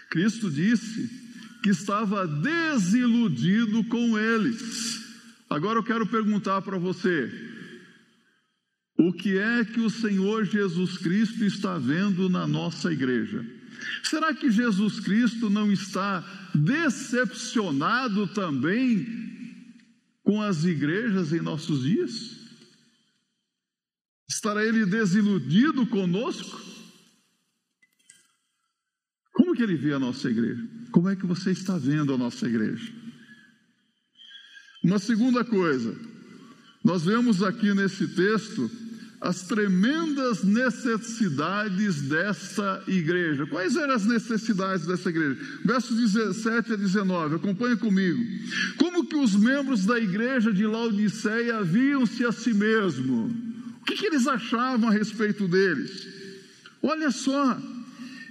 Cristo 0.10 0.52
disse 0.52 1.10
que 1.64 1.70
estava 1.70 2.28
desiludido 2.28 3.82
com 3.86 4.20
eles. 4.20 5.06
Agora 5.50 5.80
eu 5.80 5.84
quero 5.86 6.06
perguntar 6.06 6.62
para 6.64 6.78
você: 6.78 7.32
o 9.00 9.14
que 9.14 9.38
é 9.38 9.64
que 9.64 9.80
o 9.80 9.90
Senhor 9.90 10.44
Jesus 10.44 10.98
Cristo 10.98 11.46
está 11.46 11.78
vendo 11.78 12.28
na 12.28 12.46
nossa 12.46 12.92
igreja? 12.92 13.56
Será 14.04 14.34
que 14.34 14.50
Jesus 14.50 15.00
Cristo 15.00 15.50
não 15.50 15.72
está 15.72 16.22
decepcionado 16.54 18.28
também 18.28 19.06
com 20.24 20.42
as 20.42 20.64
igrejas 20.64 21.32
em 21.34 21.42
nossos 21.42 21.84
dias? 21.84 22.38
Estará 24.30 24.66
ele 24.66 24.86
desiludido 24.86 25.86
conosco? 25.88 26.62
Como 29.34 29.56
que 29.56 29.64
ele 29.64 29.76
vê 29.76 29.94
a 29.94 30.00
nossa 30.00 30.30
igreja? 30.30 30.68
Como 30.92 31.10
é 31.10 31.16
que 31.16 31.26
você 31.26 31.52
está 31.52 31.78
vendo 31.78 32.14
a 32.14 32.18
nossa 32.18 32.48
igreja? 32.48 32.92
Uma 34.84 35.00
segunda 35.00 35.44
coisa, 35.44 35.96
nós 36.84 37.06
vemos 37.06 37.44
aqui 37.44 37.74
nesse 37.74 38.08
texto 38.16 38.70
as 39.20 39.44
tremendas 39.44 40.44
necessidades 40.44 42.02
dessa 42.04 42.84
igreja. 42.88 43.48
Quais 43.48 43.76
eram 43.76 43.96
as 43.96 44.06
necessidades 44.06 44.86
dessa 44.86 45.10
igreja? 45.10 45.38
Versos 45.66 45.98
17 46.14 46.74
a 46.74 46.76
19, 46.76 47.36
acompanhe 47.36 47.76
comigo. 47.78 48.24
Como 48.78 49.06
que 49.06 49.16
os 49.16 49.36
membros 49.36 49.86
da 49.86 50.00
igreja 50.00 50.54
de 50.54 50.66
Laodiceia 50.68 51.64
viam-se 51.64 52.24
a 52.26 52.32
si 52.32 52.54
mesmo? 52.54 53.32
O 53.82 53.86
que, 53.86 53.96
que 53.96 54.06
eles 54.06 54.28
achavam 54.28 54.90
a 54.90 54.92
respeito 54.92 55.48
deles? 55.48 56.08
Olha 56.82 57.10
só, 57.10 57.60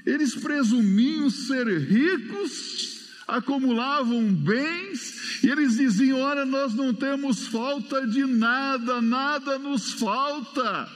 eles 0.04 0.36
presumiam 0.36 1.28
ser 1.30 1.66
ricos, 1.80 2.95
acumulavam 3.26 4.32
bens, 4.34 5.42
e 5.42 5.48
eles 5.48 5.76
diziam: 5.76 6.20
Olha, 6.20 6.44
nós 6.44 6.74
não 6.74 6.94
temos 6.94 7.48
falta 7.48 8.06
de 8.06 8.24
nada, 8.24 9.00
nada 9.02 9.58
nos 9.58 9.92
falta, 9.92 10.88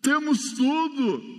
temos 0.00 0.52
tudo. 0.52 1.32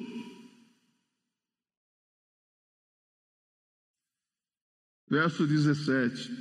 Verso 5.09 5.45
17: 5.45 6.31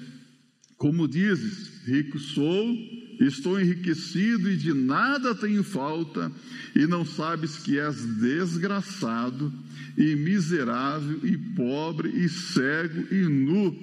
Como 0.76 1.07
dizes, 1.07 1.85
rico 1.85 2.18
sou, 2.18 3.02
estou 3.27 3.61
enriquecido 3.61 4.51
e 4.51 4.57
de 4.57 4.73
nada 4.73 5.35
tenho 5.35 5.63
falta, 5.63 6.31
e 6.75 6.87
não 6.87 7.05
sabes 7.05 7.57
que 7.59 7.79
és 7.79 8.05
desgraçado 8.17 9.53
e 9.97 10.17
miserável 10.17 11.21
e 11.25 11.37
pobre 11.37 12.09
e 12.09 12.29
cego 12.29 13.15
e 13.15 13.29
nu. 13.29 13.77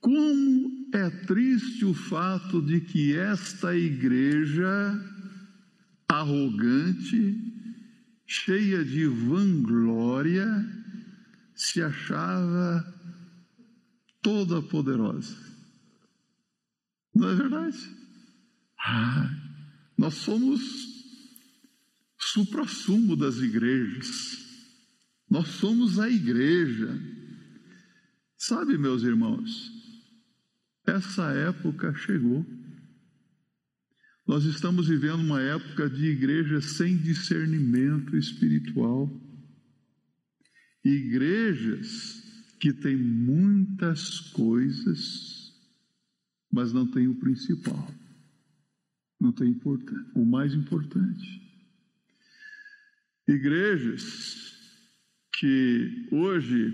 Como 0.00 0.88
é 0.92 1.10
triste 1.10 1.84
o 1.84 1.94
fato 1.94 2.62
de 2.62 2.80
que 2.80 3.14
esta 3.16 3.76
igreja 3.76 4.98
arrogante, 6.08 7.36
cheia 8.26 8.84
de 8.84 9.06
vanglória, 9.06 10.46
se 11.54 11.82
achava 11.82 12.94
toda 14.22 14.62
poderosa. 14.62 15.36
Não 17.14 17.30
é 17.30 17.34
verdade? 17.34 17.97
Ah, 18.78 19.30
nós 19.96 20.14
somos 20.14 20.60
supra-sumo 22.18 23.16
das 23.16 23.38
igrejas. 23.38 24.46
Nós 25.30 25.48
somos 25.48 25.98
a 25.98 26.08
igreja. 26.08 26.98
Sabe, 28.36 28.78
meus 28.78 29.02
irmãos, 29.02 29.70
essa 30.86 31.32
época 31.32 31.94
chegou. 31.94 32.46
Nós 34.26 34.44
estamos 34.44 34.88
vivendo 34.88 35.20
uma 35.20 35.40
época 35.40 35.88
de 35.88 36.06
igreja 36.06 36.60
sem 36.60 36.96
discernimento 36.96 38.16
espiritual. 38.16 39.10
Igrejas 40.84 42.22
que 42.60 42.72
têm 42.72 42.96
muitas 42.96 44.20
coisas, 44.32 45.52
mas 46.52 46.72
não 46.72 46.86
têm 46.86 47.08
o 47.08 47.14
principal, 47.14 47.92
não 49.20 49.32
tem 49.32 49.58
o 50.14 50.24
mais 50.24 50.54
importante. 50.54 51.42
Igrejas 53.26 54.56
que 55.38 56.08
hoje 56.10 56.72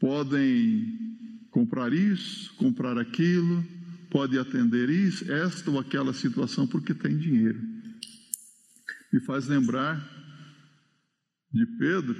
podem 0.00 1.04
comprar 1.50 1.92
isso, 1.92 2.54
comprar 2.56 2.98
aquilo, 2.98 3.64
pode 4.10 4.38
atender 4.38 4.88
isso, 4.88 5.30
esta 5.30 5.70
ou 5.70 5.78
aquela 5.78 6.12
situação 6.12 6.66
porque 6.66 6.94
tem 6.94 7.16
dinheiro. 7.18 7.60
Me 9.12 9.20
faz 9.20 9.46
lembrar 9.46 9.96
de 11.52 11.66
Pedro 11.78 12.16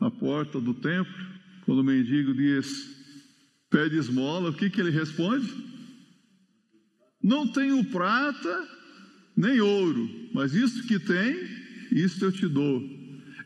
na 0.00 0.10
porta 0.10 0.60
do 0.60 0.74
templo, 0.74 1.14
quando 1.64 1.80
o 1.80 1.84
mendigo 1.84 2.34
diz: 2.34 2.68
pede 3.70 3.96
esmola, 3.96 4.50
o 4.50 4.54
que, 4.54 4.68
que 4.70 4.80
ele 4.80 4.90
responde? 4.90 5.67
Não 7.28 7.46
tenho 7.46 7.84
prata 7.84 8.68
nem 9.36 9.60
ouro, 9.60 10.30
mas 10.32 10.54
isso 10.54 10.86
que 10.86 10.98
tem, 10.98 11.34
isso 11.92 12.24
eu 12.24 12.32
te 12.32 12.48
dou. 12.48 12.80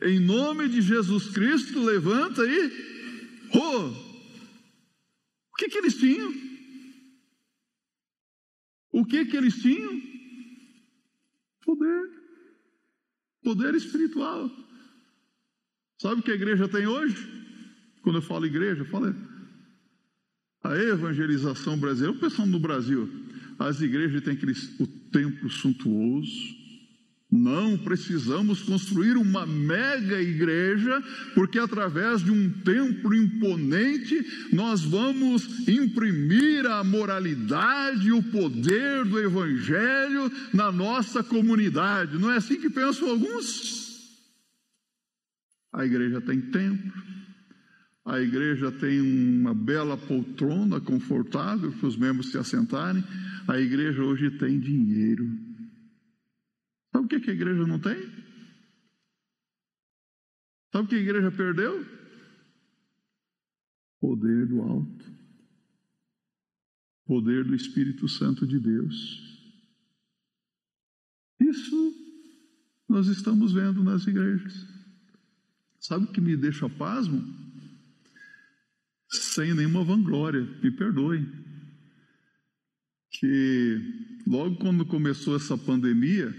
Em 0.01 0.21
nome 0.21 0.69
de 0.69 0.81
Jesus 0.81 1.27
Cristo, 1.31 1.83
levanta 1.83 2.45
e 2.45 2.71
oh! 3.53 3.89
O 5.51 5.55
que, 5.57 5.67
que 5.67 5.77
eles 5.79 5.97
tinham? 5.97 6.33
O 8.93 9.05
que 9.05 9.25
que 9.25 9.35
eles 9.35 9.61
tinham? 9.61 10.01
Poder. 11.65 12.09
Poder 13.43 13.75
espiritual. 13.75 14.49
Sabe 15.97 16.21
o 16.21 16.23
que 16.23 16.31
a 16.31 16.35
igreja 16.35 16.69
tem 16.69 16.87
hoje? 16.87 17.17
Quando 18.01 18.19
eu 18.19 18.21
falo 18.21 18.45
igreja, 18.45 18.83
eu 18.83 18.85
falo 18.85 19.13
a 20.63 20.73
evangelização 20.77 21.77
brasileira, 21.77 22.17
pensando 22.17 22.49
no 22.49 22.59
Brasil, 22.59 23.22
as 23.59 23.81
igrejas 23.81 24.21
têm 24.21 24.33
aquele, 24.33 24.53
o 24.79 24.87
templo 24.87 25.49
suntuoso, 25.49 26.63
não 27.33 27.75
precisamos 27.75 28.61
construir 28.61 29.17
uma 29.17 29.43
mega 29.43 30.21
igreja, 30.21 31.01
porque 31.33 31.57
através 31.57 32.23
de 32.23 32.29
um 32.29 32.47
templo 32.47 33.15
imponente 33.15 34.23
nós 34.53 34.83
vamos 34.83 35.67
imprimir 35.67 36.67
a 36.67 36.83
moralidade 36.83 38.07
e 38.07 38.11
o 38.11 38.21
poder 38.21 39.03
do 39.05 39.19
Evangelho 39.19 40.31
na 40.53 40.71
nossa 40.71 41.23
comunidade. 41.23 42.19
Não 42.19 42.29
é 42.29 42.37
assim 42.37 42.61
que 42.61 42.69
pensam 42.69 43.09
alguns? 43.09 43.83
A 45.73 45.83
igreja 45.83 46.21
tem 46.21 46.39
templo, 46.39 46.93
a 48.05 48.19
igreja 48.21 48.71
tem 48.71 49.01
uma 49.01 49.55
bela 49.55 49.97
poltrona 49.97 50.79
confortável 50.79 51.71
para 51.71 51.87
os 51.87 51.97
membros 51.97 52.29
se 52.31 52.37
assentarem, 52.37 53.03
a 53.47 53.59
igreja 53.59 54.01
hoje 54.03 54.37
tem 54.37 54.59
dinheiro. 54.59 55.25
Sabe 56.91 57.05
o 57.05 57.07
que 57.07 57.29
a 57.29 57.33
igreja 57.33 57.65
não 57.65 57.79
tem? 57.79 57.97
Sabe 60.71 60.85
o 60.85 60.87
que 60.87 60.95
a 60.95 60.99
igreja 60.99 61.31
perdeu? 61.31 61.85
Poder 63.99 64.47
do 64.47 64.61
alto. 64.61 65.13
Poder 67.05 67.43
do 67.43 67.55
Espírito 67.55 68.07
Santo 68.07 68.47
de 68.47 68.59
Deus. 68.59 68.95
Isso 71.39 71.93
nós 72.87 73.07
estamos 73.07 73.53
vendo 73.53 73.83
nas 73.83 74.07
igrejas. 74.07 74.53
Sabe 75.79 76.05
o 76.05 76.11
que 76.11 76.21
me 76.21 76.37
deixa 76.37 76.69
pasmo? 76.69 77.21
Sem 79.09 79.53
nenhuma 79.53 79.83
vanglória, 79.83 80.41
me 80.41 80.71
perdoem. 80.71 81.52
Que 83.23 83.79
logo 84.27 84.57
quando 84.57 84.85
começou 84.85 85.37
essa 85.37 85.57
pandemia, 85.57 86.35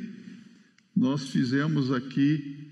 nós 0.94 1.30
fizemos 1.30 1.90
aqui 1.90 2.68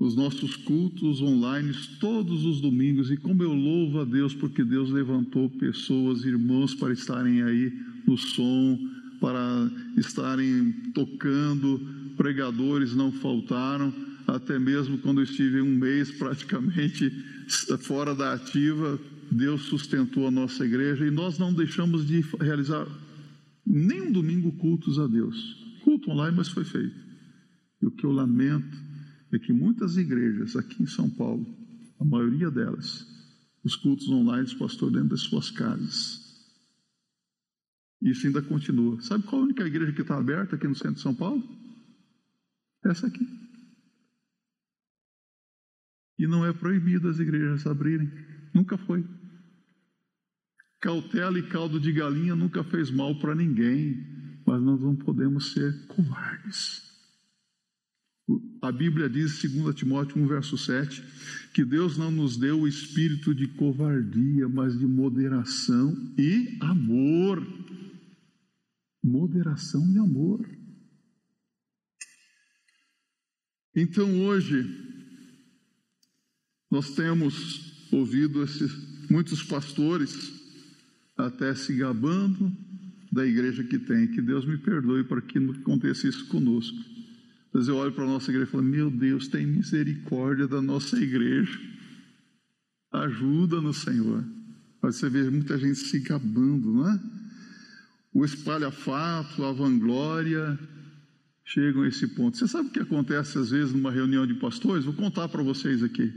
os 0.00 0.16
nossos 0.16 0.56
cultos 0.56 1.22
online 1.22 1.72
todos 2.00 2.44
os 2.44 2.60
domingos. 2.60 3.08
E 3.08 3.16
como 3.16 3.44
eu 3.44 3.54
louvo 3.54 4.00
a 4.00 4.04
Deus 4.04 4.34
porque 4.34 4.64
Deus 4.64 4.90
levantou 4.90 5.48
pessoas, 5.48 6.24
irmãos 6.24 6.74
para 6.74 6.92
estarem 6.92 7.40
aí 7.40 7.72
no 8.04 8.18
som, 8.18 8.80
para 9.20 9.70
estarem 9.96 10.72
tocando, 10.92 11.80
pregadores 12.16 12.96
não 12.96 13.12
faltaram, 13.12 13.94
até 14.26 14.58
mesmo 14.58 14.98
quando 14.98 15.20
eu 15.20 15.24
estive 15.24 15.60
um 15.60 15.76
mês 15.76 16.10
praticamente 16.10 17.12
fora 17.82 18.12
da 18.12 18.32
ativa, 18.32 18.98
Deus 19.30 19.66
sustentou 19.66 20.26
a 20.26 20.32
nossa 20.32 20.66
igreja. 20.66 21.06
E 21.06 21.12
nós 21.12 21.38
não 21.38 21.52
deixamos 21.52 22.04
de 22.08 22.24
realizar 22.40 22.88
nem 23.66 24.02
um 24.02 24.12
domingo 24.12 24.52
cultos 24.52 24.98
a 24.98 25.06
Deus. 25.06 25.80
Culto 25.82 26.10
online, 26.10 26.36
mas 26.36 26.48
foi 26.48 26.64
feito. 26.64 26.96
E 27.82 27.86
o 27.86 27.90
que 27.90 28.04
eu 28.04 28.12
lamento 28.12 28.76
é 29.32 29.38
que 29.38 29.52
muitas 29.52 29.96
igrejas 29.96 30.56
aqui 30.56 30.82
em 30.82 30.86
São 30.86 31.10
Paulo, 31.10 31.44
a 31.98 32.04
maioria 32.04 32.50
delas, 32.50 33.06
os 33.64 33.74
cultos 33.74 34.08
online, 34.08 34.44
os 34.44 34.54
pastores 34.54 34.94
dentro 34.94 35.10
das 35.10 35.20
suas 35.22 35.50
casas. 35.50 36.24
Isso 38.00 38.26
ainda 38.26 38.40
continua. 38.40 39.00
Sabe 39.00 39.24
qual 39.24 39.42
a 39.42 39.44
única 39.44 39.66
igreja 39.66 39.92
que 39.92 40.02
está 40.02 40.16
aberta 40.16 40.54
aqui 40.54 40.68
no 40.68 40.74
centro 40.74 40.94
de 40.94 41.00
São 41.00 41.14
Paulo? 41.14 41.42
Essa 42.84 43.08
aqui. 43.08 43.26
E 46.18 46.26
não 46.26 46.46
é 46.46 46.52
proibido 46.52 47.08
as 47.08 47.18
igrejas 47.18 47.66
abrirem. 47.66 48.10
Nunca 48.54 48.78
foi. 48.78 49.04
Cautela 50.80 51.38
e 51.38 51.42
caldo 51.42 51.80
de 51.80 51.92
galinha 51.92 52.36
nunca 52.36 52.62
fez 52.62 52.90
mal 52.90 53.18
para 53.18 53.34
ninguém. 53.34 54.04
Mas 54.46 54.62
nós 54.62 54.80
não 54.80 54.94
podemos 54.94 55.52
ser 55.52 55.86
covardes. 55.88 56.86
A 58.60 58.72
Bíblia 58.72 59.08
diz, 59.08 59.40
2 59.40 59.74
Timóteo 59.74 60.20
1, 60.20 60.26
verso 60.26 60.58
7, 60.58 61.02
que 61.54 61.64
Deus 61.64 61.96
não 61.96 62.10
nos 62.10 62.36
deu 62.36 62.60
o 62.60 62.68
espírito 62.68 63.32
de 63.34 63.46
covardia, 63.46 64.48
mas 64.48 64.76
de 64.76 64.86
moderação 64.86 65.94
e 66.18 66.58
amor. 66.60 67.46
Moderação 69.02 69.88
e 69.92 69.98
amor. 69.98 70.48
Então 73.74 74.22
hoje, 74.22 74.64
nós 76.68 76.94
temos 76.94 77.88
ouvido 77.92 78.42
esses, 78.42 78.72
muitos 79.08 79.42
pastores 79.44 80.35
até 81.16 81.54
se 81.54 81.72
gabando 81.74 82.52
da 83.10 83.26
igreja 83.26 83.64
que 83.64 83.78
tem. 83.78 84.08
Que 84.08 84.20
Deus 84.20 84.44
me 84.44 84.58
perdoe 84.58 85.04
para 85.04 85.20
que 85.20 85.38
não 85.38 85.54
aconteça 85.54 86.06
isso 86.06 86.26
conosco. 86.26 86.76
Vezes 87.52 87.68
eu 87.68 87.76
olho 87.76 87.92
para 87.92 88.04
a 88.04 88.08
nossa 88.08 88.30
igreja 88.30 88.48
e 88.48 88.52
falo: 88.52 88.64
Meu 88.64 88.90
Deus, 88.90 89.28
tem 89.28 89.46
misericórdia 89.46 90.46
da 90.46 90.60
nossa 90.60 90.98
igreja. 90.98 91.58
Ajuda 92.92 93.60
no 93.60 93.72
Senhor. 93.72 94.24
Mas 94.82 94.96
você 94.96 95.08
vê 95.08 95.28
muita 95.30 95.58
gente 95.58 95.76
se 95.76 95.98
gabando, 96.00 96.72
não 96.72 96.90
é? 96.90 97.00
O 98.12 98.24
espalha-fato, 98.24 99.44
a 99.44 99.52
vanglória, 99.52 100.58
chegam 101.44 101.82
a 101.82 101.88
esse 101.88 102.06
ponto. 102.08 102.36
Você 102.36 102.46
sabe 102.46 102.68
o 102.68 102.72
que 102.72 102.80
acontece 102.80 103.38
às 103.38 103.50
vezes 103.50 103.72
numa 103.72 103.90
reunião 103.90 104.26
de 104.26 104.34
pastores? 104.34 104.84
Vou 104.84 104.94
contar 104.94 105.28
para 105.28 105.42
vocês 105.42 105.82
aqui. 105.82 106.12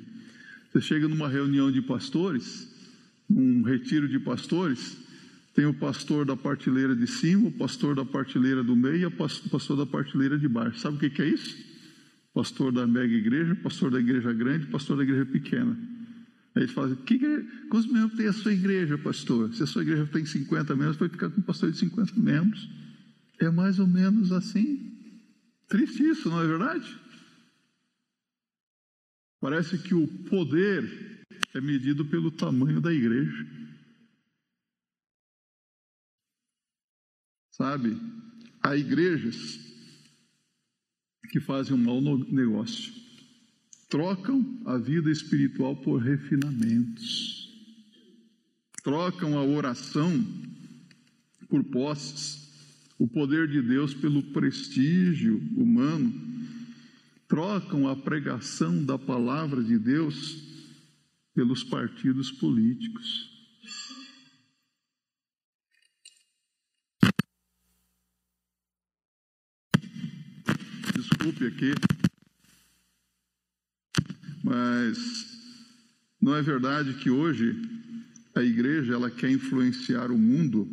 Você 0.72 0.82
chega 0.82 1.08
numa 1.08 1.28
reunião 1.28 1.72
de 1.72 1.82
pastores, 1.82 2.69
num 3.30 3.62
retiro 3.62 4.08
de 4.10 4.20
pastores, 4.20 4.98
tem 5.54 5.66
o 5.66 5.74
pastor 5.74 6.26
da 6.26 6.36
partilheira 6.36 6.96
de 6.96 7.06
cima, 7.06 7.50
o 7.50 7.52
pastor 7.52 7.96
da 7.96 8.06
partilheira 8.06 8.64
do 8.64 8.76
meio 8.76 8.96
e 8.96 9.06
o 9.06 9.12
pastor 9.12 9.78
da 9.78 9.86
partilheira 9.86 10.38
de 10.38 10.48
baixo. 10.48 10.80
Sabe 10.80 10.98
o 10.98 11.10
que 11.10 11.22
é 11.22 11.28
isso? 11.28 11.58
Pastor 12.34 12.72
da 12.72 12.88
mega 12.88 13.14
igreja, 13.14 13.56
pastor 13.56 13.92
da 13.92 14.00
igreja 14.00 14.32
grande, 14.32 14.68
pastor 14.68 14.98
da 14.98 15.04
igreja 15.04 15.26
pequena. 15.26 15.78
Aí 16.56 16.64
ele 16.64 16.68
fala: 16.72 16.96
que 16.96 17.16
igreja, 17.16 17.46
quantos 17.70 17.92
membros 17.92 18.18
tem 18.18 18.28
a 18.28 18.34
sua 18.34 18.54
igreja, 18.54 18.98
pastor? 18.98 19.54
Se 19.54 19.64
a 19.64 19.68
sua 19.68 19.82
igreja 19.82 20.06
tem 20.08 20.26
50 20.26 20.76
membros, 20.76 20.98
vai 20.98 21.10
ficar 21.10 21.30
com 21.30 21.42
um 21.42 21.44
pastor 21.44 21.72
de 21.72 21.78
50 21.78 22.14
membros. 22.20 22.70
É 23.40 23.50
mais 23.50 23.80
ou 23.80 23.88
menos 23.88 24.32
assim. 24.32 24.98
Triste 25.68 26.04
isso, 26.04 26.30
não 26.30 26.42
é 26.42 26.48
verdade? 26.48 27.00
Parece 29.40 29.78
que 29.78 29.94
o 29.94 30.08
poder 30.30 31.09
é 31.54 31.62
medido 31.62 32.06
pelo 32.06 32.32
tamanho 32.32 32.80
da 32.80 32.94
igreja. 32.94 33.48
Sabe, 37.52 37.98
há 38.64 38.76
igrejas 38.76 39.60
que 41.30 41.40
fazem 41.40 41.76
um 41.76 41.78
mau 41.78 42.02
negócio, 42.32 42.94
trocam 43.90 44.62
a 44.66 44.78
vida 44.78 45.12
espiritual 45.12 45.76
por 45.76 45.98
refinamentos, 45.98 47.50
trocam 48.84 49.38
a 49.38 49.44
oração 49.44 50.24
por 51.50 51.64
posses, 51.66 52.48
o 52.98 53.08
poder 53.08 53.48
de 53.48 53.62
Deus 53.62 53.94
pelo 53.94 54.24
prestígio 54.32 55.38
humano, 55.56 56.14
trocam 57.28 57.88
a 57.88 57.96
pregação 57.96 58.84
da 58.84 58.98
palavra 58.98 59.64
de 59.64 59.78
Deus 59.78 60.49
pelos 61.40 61.64
partidos 61.64 62.34
políticos. 62.34 63.30
Desculpe 70.94 71.48
aqui, 71.48 71.72
mas 74.44 74.98
não 76.20 76.36
é 76.36 76.42
verdade 76.42 76.96
que 76.96 77.10
hoje 77.10 77.56
a 78.36 78.44
igreja 78.44 78.96
ela 78.96 79.10
quer 79.10 79.32
influenciar 79.32 80.12
o 80.12 80.18
mundo 80.18 80.70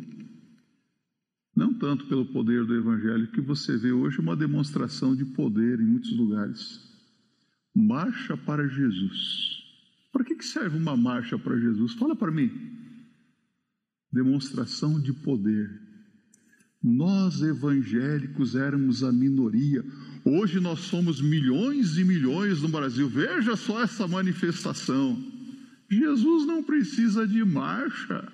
não 1.55 1.73
tanto 1.73 2.07
pelo 2.07 2.25
poder 2.25 2.65
do 2.65 2.75
evangelho 2.75 3.31
que 3.31 3.39
você 3.39 3.77
vê 3.77 3.93
hoje 3.93 4.19
uma 4.19 4.35
demonstração 4.35 5.15
de 5.15 5.23
poder 5.23 5.79
em 5.79 5.85
muitos 5.85 6.11
lugares. 6.11 6.81
Marcha 7.73 8.35
para 8.35 8.67
Jesus. 8.67 9.66
Que 10.37 10.45
serve 10.45 10.77
uma 10.77 10.95
marcha 10.95 11.37
para 11.37 11.59
Jesus? 11.59 11.93
Fala 11.93 12.15
para 12.15 12.31
mim. 12.31 12.51
Demonstração 14.11 15.01
de 15.01 15.11
poder. 15.11 15.69
Nós 16.81 17.41
evangélicos 17.41 18.55
éramos 18.55 19.03
a 19.03 19.11
minoria. 19.11 19.83
Hoje 20.23 20.59
nós 20.59 20.81
somos 20.81 21.19
milhões 21.19 21.97
e 21.97 22.03
milhões 22.03 22.61
no 22.61 22.69
Brasil. 22.69 23.09
Veja 23.09 23.55
só 23.55 23.81
essa 23.81 24.07
manifestação. 24.07 25.17
Jesus 25.89 26.45
não 26.45 26.61
precisa 26.61 27.27
de 27.27 27.43
marcha. 27.43 28.31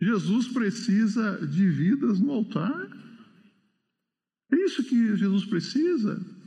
Jesus 0.00 0.46
precisa 0.48 1.44
de 1.46 1.68
vidas 1.68 2.20
no 2.20 2.30
altar. 2.30 2.88
É 4.52 4.56
isso 4.64 4.84
que 4.84 5.16
Jesus 5.16 5.44
precisa. 5.44 6.37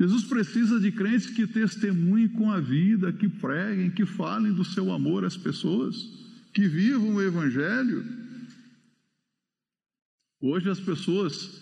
Jesus 0.00 0.24
precisa 0.24 0.78
de 0.78 0.92
crentes 0.92 1.28
que 1.28 1.44
testemunhem 1.44 2.28
com 2.28 2.52
a 2.52 2.60
vida, 2.60 3.12
que 3.12 3.28
preguem, 3.28 3.90
que 3.90 4.06
falem 4.06 4.52
do 4.52 4.64
seu 4.64 4.92
amor 4.92 5.24
às 5.24 5.36
pessoas, 5.36 5.96
que 6.54 6.68
vivam 6.68 7.16
o 7.16 7.22
Evangelho. 7.22 8.04
Hoje 10.40 10.70
as 10.70 10.78
pessoas, 10.78 11.60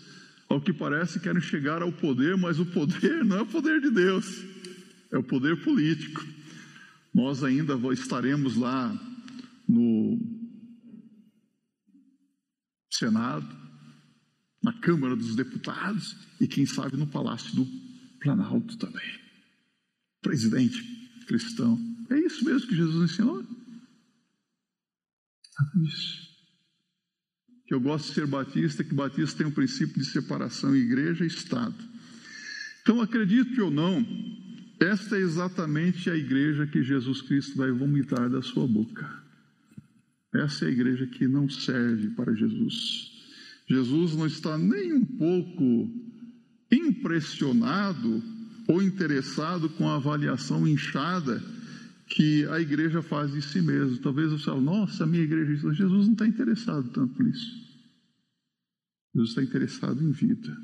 ao 0.50 0.60
que 0.60 0.70
parece, 0.70 1.18
querem 1.18 1.40
chegar 1.40 1.80
ao 1.80 1.90
poder, 1.90 2.36
mas 2.36 2.60
o 2.60 2.66
poder 2.66 3.24
não 3.24 3.38
é 3.38 3.42
o 3.42 3.46
poder 3.46 3.80
de 3.80 3.90
Deus, 3.90 4.44
é 5.10 5.16
o 5.16 5.22
poder 5.22 5.64
político. 5.64 6.22
Nós 7.14 7.42
ainda 7.42 7.74
estaremos 7.94 8.54
lá 8.54 8.92
no 9.66 10.20
Senado, 12.92 13.48
na 14.62 14.74
Câmara 14.74 15.16
dos 15.16 15.34
Deputados 15.34 16.14
e, 16.38 16.46
quem 16.46 16.66
sabe, 16.66 16.98
no 16.98 17.06
Palácio 17.06 17.56
do 17.56 17.85
Planalto 18.26 18.76
também. 18.76 19.18
Presidente 20.20 20.82
cristão. 21.26 21.78
É 22.10 22.18
isso 22.18 22.44
mesmo 22.44 22.68
que 22.68 22.74
Jesus 22.74 23.10
ensinou? 23.10 23.40
É 23.40 23.44
isso 25.86 26.26
que 27.66 27.74
eu 27.74 27.80
gosto 27.80 28.08
de 28.08 28.14
ser 28.14 28.26
batista, 28.26 28.84
que 28.84 28.94
batista 28.94 29.38
tem 29.38 29.46
um 29.46 29.50
princípio 29.50 30.00
de 30.00 30.04
separação 30.04 30.76
igreja 30.76 31.24
e 31.24 31.26
Estado. 31.26 31.74
Então, 32.80 33.00
acredite 33.00 33.60
ou 33.60 33.72
não, 33.72 34.06
esta 34.80 35.16
é 35.16 35.20
exatamente 35.20 36.08
a 36.08 36.16
igreja 36.16 36.66
que 36.66 36.82
Jesus 36.82 37.20
Cristo 37.22 37.56
vai 37.56 37.72
vomitar 37.72 38.30
da 38.30 38.40
sua 38.40 38.68
boca. 38.68 39.10
Essa 40.32 40.64
é 40.64 40.68
a 40.68 40.70
igreja 40.70 41.06
que 41.08 41.26
não 41.26 41.48
serve 41.48 42.10
para 42.10 42.34
Jesus. 42.34 43.10
Jesus 43.68 44.14
não 44.14 44.28
está 44.28 44.56
nem 44.56 44.92
um 44.92 45.04
pouco 45.04 46.05
impressionado 46.70 48.22
ou 48.68 48.82
interessado 48.82 49.68
com 49.70 49.88
a 49.88 49.96
avaliação 49.96 50.66
inchada 50.66 51.42
que 52.08 52.46
a 52.46 52.60
igreja 52.60 53.02
faz 53.02 53.32
de 53.32 53.42
si 53.42 53.60
mesma. 53.60 53.98
Talvez 53.98 54.30
você 54.30 54.44
fale, 54.44 54.60
nossa, 54.60 55.04
a 55.04 55.06
minha 55.06 55.22
igreja. 55.22 55.72
Jesus 55.72 56.06
não 56.06 56.12
está 56.12 56.26
interessado 56.26 56.88
tanto 56.90 57.22
nisso. 57.22 57.66
Jesus 59.14 59.30
está 59.30 59.42
interessado 59.42 60.02
em 60.02 60.12
vida. 60.12 60.56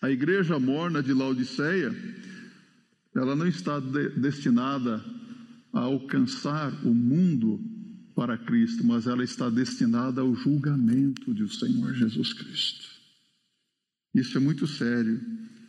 A 0.00 0.10
igreja 0.10 0.58
morna 0.58 1.02
de 1.02 1.12
Laodiceia, 1.12 1.94
ela 3.14 3.34
não 3.34 3.46
está 3.46 3.80
de, 3.80 4.10
destinada 4.10 5.04
a 5.72 5.80
alcançar 5.80 6.72
o 6.84 6.94
mundo 6.94 7.60
para 8.14 8.38
Cristo, 8.38 8.86
mas 8.86 9.06
ela 9.06 9.24
está 9.24 9.50
destinada 9.50 10.20
ao 10.20 10.34
julgamento 10.34 11.34
do 11.34 11.48
Senhor 11.48 11.92
Jesus 11.94 12.32
Cristo. 12.32 12.95
Isso 14.16 14.38
é 14.38 14.40
muito 14.40 14.66
sério. 14.66 15.20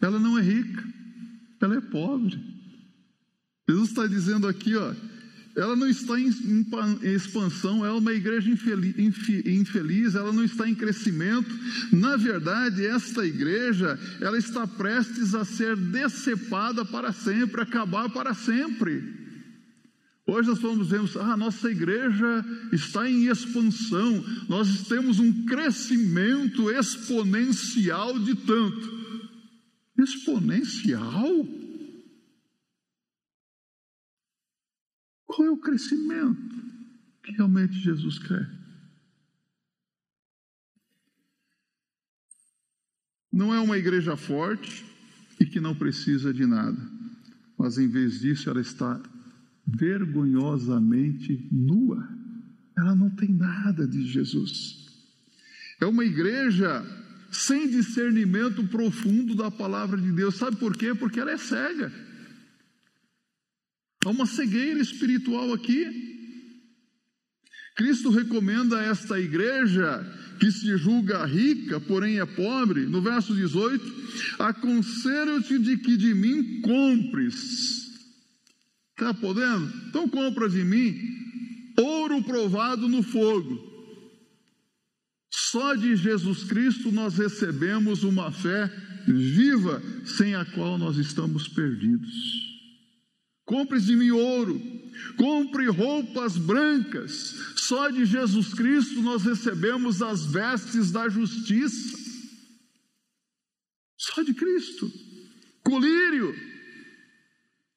Ela 0.01 0.17
não 0.17 0.39
é 0.39 0.41
rica, 0.41 0.83
ela 1.59 1.75
é 1.75 1.81
pobre. 1.81 2.39
Jesus 3.69 3.89
está 3.89 4.07
dizendo 4.07 4.47
aqui, 4.47 4.73
ó, 4.73 4.93
ela 5.53 5.75
não 5.75 5.89
está 5.89 6.17
em, 6.17 6.29
expansão, 7.13 7.83
ela 7.83 7.97
é 7.97 7.99
uma 7.99 8.13
igreja 8.13 8.49
infeliz, 8.49 10.15
ela 10.15 10.31
não 10.31 10.45
está 10.45 10.69
em 10.69 10.73
crescimento. 10.73 11.49
Na 11.91 12.15
verdade, 12.15 12.85
esta 12.85 13.25
igreja, 13.25 13.99
ela 14.21 14.37
está 14.37 14.65
prestes 14.65 15.35
a 15.35 15.43
ser 15.43 15.75
decepada 15.75 16.85
para 16.85 17.11
sempre, 17.11 17.59
acabar 17.59 18.09
para 18.09 18.33
sempre. 18.33 19.26
Hoje 20.30 20.49
nós 20.49 20.59
vamos 20.59 20.89
ver, 20.89 20.99
ah, 21.21 21.38
nossa 21.38 21.71
igreja 21.71 22.43
está 22.73 23.09
em 23.09 23.28
expansão, 23.28 24.21
nós 24.49 24.86
temos 24.86 25.19
um 25.19 25.45
crescimento 25.45 26.69
exponencial 26.69 28.19
de 28.19 28.36
tanto. 28.36 28.97
Exponencial? 29.97 31.47
Qual 35.25 35.47
é 35.47 35.49
o 35.49 35.57
crescimento 35.57 36.55
que 37.23 37.32
realmente 37.32 37.80
Jesus 37.80 38.19
quer? 38.19 38.51
Não 43.32 43.53
é 43.53 43.61
uma 43.61 43.78
igreja 43.78 44.17
forte 44.17 44.86
e 45.39 45.45
que 45.45 45.61
não 45.61 45.73
precisa 45.73 46.34
de 46.34 46.45
nada, 46.45 46.78
mas 47.57 47.78
em 47.78 47.88
vez 47.88 48.19
disso 48.19 48.49
ela 48.49 48.59
está 48.59 49.01
vergonhosamente 49.68 51.47
nua. 51.51 52.07
Ela 52.78 52.95
não 52.95 53.09
tem 53.09 53.34
nada 53.34 53.88
de 53.88 54.05
Jesus. 54.07 54.88
É 55.82 55.86
uma 55.86 56.05
igreja 56.05 56.86
sem 57.32 57.70
discernimento 57.70 58.63
profundo 58.68 59.36
da 59.36 59.51
palavra 59.51 59.99
de 59.99 60.11
Deus. 60.11 60.36
Sabe 60.36 60.55
por 60.57 60.76
quê? 60.78 60.95
Porque 60.95 61.20
ela 61.20 61.32
é 61.32 61.38
cega. 61.38 61.91
Há 64.05 64.09
uma 64.09 64.26
cegueira 64.26 64.80
espiritual 64.80 65.53
aqui. 65.53 66.05
Cristo 67.76 68.09
recomenda 68.09 68.80
a 68.80 68.84
esta 68.84 69.20
igreja 69.20 70.03
que 70.39 70.51
se 70.51 70.78
julga 70.78 71.26
rica, 71.26 71.80
porém 71.80 72.20
é 72.20 72.26
pobre, 72.26 72.86
no 72.86 73.01
verso 73.01 73.36
18: 73.36 73.84
Aconselho-te 74.39 75.59
de 75.59 75.78
que 75.78 75.97
de 75.97 76.13
mim 76.13 76.61
compres. 76.61 77.86
Está 78.97 79.13
podendo? 79.13 79.71
Então 79.87 80.09
compra 80.09 80.49
de 80.49 80.63
mim 80.63 80.99
ouro 81.77 82.23
provado 82.23 82.89
no 82.89 83.03
fogo. 83.03 83.63
Só 85.31 85.75
de 85.75 85.95
Jesus 85.95 86.43
Cristo 86.45 86.91
nós 86.91 87.15
recebemos 87.15 88.01
uma 88.01 88.31
fé 88.31 88.67
viva, 89.07 89.83
sem 90.03 90.33
a 90.33 90.43
qual 90.45 90.79
nós 90.79 90.97
estamos 90.97 91.47
perdidos. 91.47 92.11
Compre 93.45 93.79
de 93.79 93.95
mim 93.95 94.09
ouro, 94.09 94.59
compre 95.15 95.67
roupas 95.67 96.35
brancas. 96.35 97.35
Só 97.55 97.89
de 97.89 98.03
Jesus 98.03 98.51
Cristo 98.55 98.99
nós 99.03 99.23
recebemos 99.23 100.01
as 100.01 100.25
vestes 100.25 100.91
da 100.91 101.07
justiça. 101.07 101.97
Só 103.95 104.23
de 104.23 104.33
Cristo. 104.33 104.91
Colírio, 105.63 106.35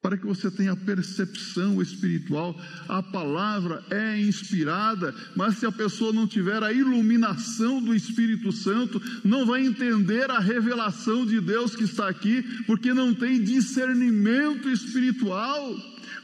para 0.03 0.16
que 0.16 0.26
você 0.26 0.51
tenha 0.51 0.74
percepção 0.74 1.80
espiritual. 1.82 2.59
A 2.88 3.03
palavra 3.03 3.84
é 3.90 4.18
inspirada, 4.18 5.14
mas 5.36 5.59
se 5.59 5.66
a 5.66 5.72
pessoa 5.72 6.12
não 6.12 6.26
tiver 6.26 6.62
a 6.62 6.72
iluminação 6.72 7.82
do 7.82 7.94
Espírito 7.94 8.51
Santo, 8.51 9.01
não 9.22 9.44
vai 9.44 9.64
entender 9.64 10.30
a 10.30 10.38
revelação 10.38 11.26
de 11.26 11.40
Deus 11.40 11.76
que 11.76 11.84
está 11.84 12.09
aqui, 12.09 12.42
porque 12.66 12.94
não 12.94 13.14
tem 13.14 13.42
discernimento 13.42 14.70
espiritual. 14.70 15.76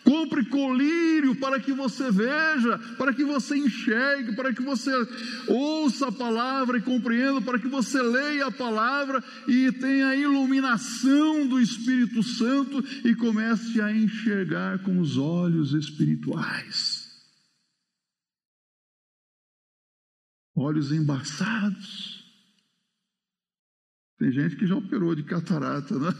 Compre 0.06 0.44
colírio 0.44 1.34
para 1.34 1.58
que 1.58 1.72
você 1.72 2.12
veja, 2.12 2.78
para 2.96 3.12
que 3.12 3.24
você 3.24 3.56
enxergue, 3.56 4.36
para 4.36 4.54
que 4.54 4.62
você 4.62 4.92
ouça 5.48 6.08
a 6.08 6.12
palavra 6.12 6.78
e 6.78 6.82
compreenda, 6.82 7.40
para 7.40 7.58
que 7.58 7.66
você 7.66 8.00
leia 8.00 8.46
a 8.46 8.52
palavra 8.52 9.22
e 9.48 9.72
tenha 9.72 10.06
a 10.06 10.16
iluminação 10.16 11.46
do 11.48 11.60
Espírito 11.60 12.22
Santo 12.22 12.84
e 13.04 13.16
comece 13.16 13.80
a 13.80 13.90
enxergar 13.92 14.78
com 14.84 15.00
os 15.00 15.18
olhos 15.18 15.74
espirituais. 15.74 17.06
olhos 20.56 20.90
embaçados. 20.90 22.24
Tem 24.18 24.32
gente 24.32 24.56
que 24.56 24.66
já 24.66 24.74
operou 24.74 25.14
de 25.14 25.22
catarata, 25.22 25.98
né? 25.98 26.10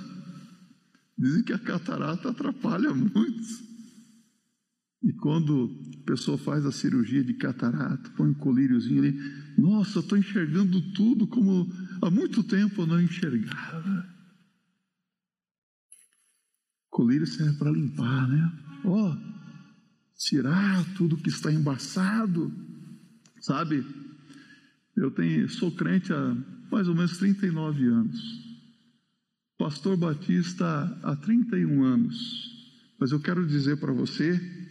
Dizem 1.17 1.43
que 1.43 1.55
a 1.55 1.59
catarata 1.59 2.29
atrapalha 2.29 2.93
muito. 2.93 3.66
E 5.07 5.13
quando 5.13 5.71
a 6.03 6.05
pessoa 6.05 6.37
faz 6.37 6.67
a 6.67 6.73
cirurgia 6.73 7.23
de 7.23 7.35
catarata, 7.35 8.11
põe 8.17 8.29
um 8.29 8.35
colíriozinho 8.35 8.99
ali, 8.99 9.13
nossa, 9.57 10.01
estou 10.01 10.19
enxergando 10.19 10.83
tudo 10.95 11.29
como 11.29 11.73
há 12.03 12.11
muito 12.11 12.43
tempo 12.43 12.83
eu 12.83 12.87
não 12.89 13.01
enxergava. 13.01 14.05
Colírio 16.91 17.25
serve 17.25 17.57
para 17.57 17.71
limpar, 17.71 18.29
né? 18.29 18.53
Ó, 18.85 19.13
oh, 19.13 19.17
tirar 20.19 20.85
tudo 20.97 21.17
que 21.17 21.29
está 21.29 21.53
embaçado, 21.53 22.53
sabe? 23.41 23.87
Eu 24.97 25.13
tenho, 25.13 25.49
sou 25.49 25.71
crente 25.71 26.13
há 26.13 26.37
mais 26.73 26.89
ou 26.89 26.97
menos 26.97 27.17
39 27.17 27.87
anos. 27.87 28.21
Pastor 29.57 29.97
Batista 29.97 30.99
há 31.05 31.15
31 31.15 31.85
anos. 31.85 32.57
Mas 32.99 33.13
eu 33.13 33.21
quero 33.21 33.47
dizer 33.47 33.79
para 33.79 33.93
você 33.93 34.66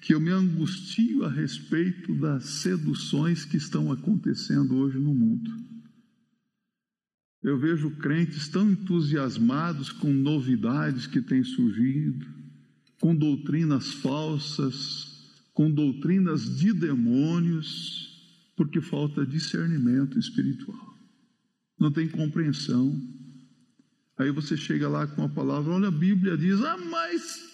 que 0.00 0.14
eu 0.14 0.20
me 0.20 0.30
angustio 0.30 1.24
a 1.24 1.30
respeito 1.30 2.14
das 2.14 2.44
seduções 2.44 3.44
que 3.44 3.56
estão 3.56 3.92
acontecendo 3.92 4.76
hoje 4.76 4.98
no 4.98 5.14
mundo. 5.14 5.50
Eu 7.42 7.58
vejo 7.58 7.90
crentes 7.96 8.48
tão 8.48 8.70
entusiasmados 8.70 9.90
com 9.92 10.12
novidades 10.12 11.06
que 11.06 11.20
têm 11.20 11.42
surgido, 11.42 12.26
com 13.00 13.14
doutrinas 13.14 13.92
falsas, 13.94 15.10
com 15.52 15.70
doutrinas 15.70 16.58
de 16.58 16.72
demônios, 16.72 18.08
porque 18.56 18.80
falta 18.80 19.24
discernimento 19.24 20.18
espiritual. 20.18 20.94
Não 21.78 21.90
tem 21.90 22.08
compreensão. 22.08 22.94
Aí 24.18 24.30
você 24.30 24.54
chega 24.54 24.86
lá 24.86 25.06
com 25.06 25.24
a 25.24 25.28
palavra, 25.28 25.72
olha, 25.72 25.88
a 25.88 25.90
Bíblia 25.90 26.36
diz, 26.36 26.62
ah, 26.62 26.76
mas. 26.76 27.50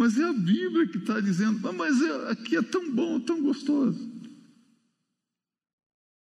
Mas 0.00 0.16
é 0.16 0.24
a 0.24 0.32
Bíblia 0.32 0.88
que 0.88 0.96
está 0.96 1.20
dizendo, 1.20 1.68
ah, 1.68 1.74
mas 1.74 2.00
é, 2.00 2.30
aqui 2.30 2.56
é 2.56 2.62
tão 2.62 2.90
bom, 2.90 3.20
tão 3.20 3.42
gostoso. 3.42 4.00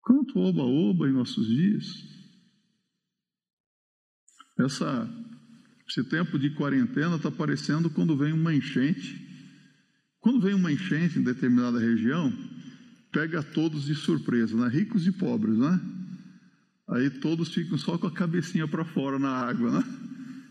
Quanto 0.02 0.40
oba-oba 0.40 1.08
em 1.08 1.14
nossos 1.14 1.46
dias. 1.46 1.86
Essa, 4.58 5.08
esse 5.88 6.04
tempo 6.06 6.40
de 6.40 6.56
quarentena 6.56 7.18
está 7.18 7.30
parecendo 7.30 7.88
quando 7.88 8.18
vem 8.18 8.34
uma 8.34 8.52
enchente. 8.52 9.24
Quando 10.22 10.42
vem 10.42 10.56
uma 10.56 10.72
enchente 10.72 11.20
em 11.20 11.24
determinada 11.24 11.78
região, 11.78 12.34
pega 13.12 13.44
todos 13.44 13.86
de 13.86 13.94
surpresa, 13.94 14.58
né? 14.58 14.70
ricos 14.70 15.06
e 15.06 15.12
pobres, 15.12 15.56
né? 15.56 15.80
Aí 16.90 17.12
todos 17.12 17.54
ficam 17.54 17.78
só 17.78 17.96
com 17.96 18.08
a 18.08 18.12
cabecinha 18.12 18.68
para 18.68 18.84
fora 18.84 19.20
na 19.20 19.30
água, 19.30 19.70
né? 19.70 20.07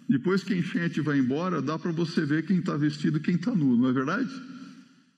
Depois 0.09 0.45
que 0.45 0.55
a 0.55 0.57
enchente 0.57 1.01
vai 1.01 1.19
embora, 1.19 1.61
dá 1.61 1.79
para 1.79 1.91
você 1.91 2.25
ver 2.25 2.47
quem 2.47 2.59
está 2.59 2.77
vestido 2.77 3.19
e 3.19 3.21
quem 3.21 3.35
está 3.35 3.55
nu, 3.55 3.77
não 3.77 3.89
é 3.89 3.93
verdade? 3.93 4.31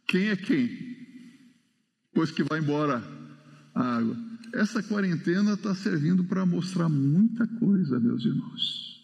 Quem 0.07 0.29
é 0.29 0.37
quem? 0.37 0.97
Depois 2.11 2.31
que 2.31 2.43
vai 2.43 2.59
embora 2.61 3.03
a 3.75 3.97
água. 3.99 4.17
Essa 4.55 4.83
quarentena 4.83 5.53
está 5.53 5.75
servindo 5.75 6.25
para 6.25 6.47
mostrar 6.47 6.89
muita 6.89 7.47
coisa, 7.47 8.01
meus 8.01 8.25
irmãos. 8.25 8.99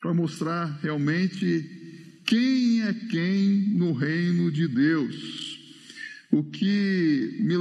Para 0.00 0.12
mostrar 0.12 0.66
realmente 0.82 2.22
quem 2.26 2.82
é 2.82 2.92
quem 2.92 3.76
no 3.76 3.92
reino 3.92 4.50
de 4.50 4.66
Deus. 4.66 5.58
O 6.32 6.42
que 6.42 7.38
me 7.40 7.54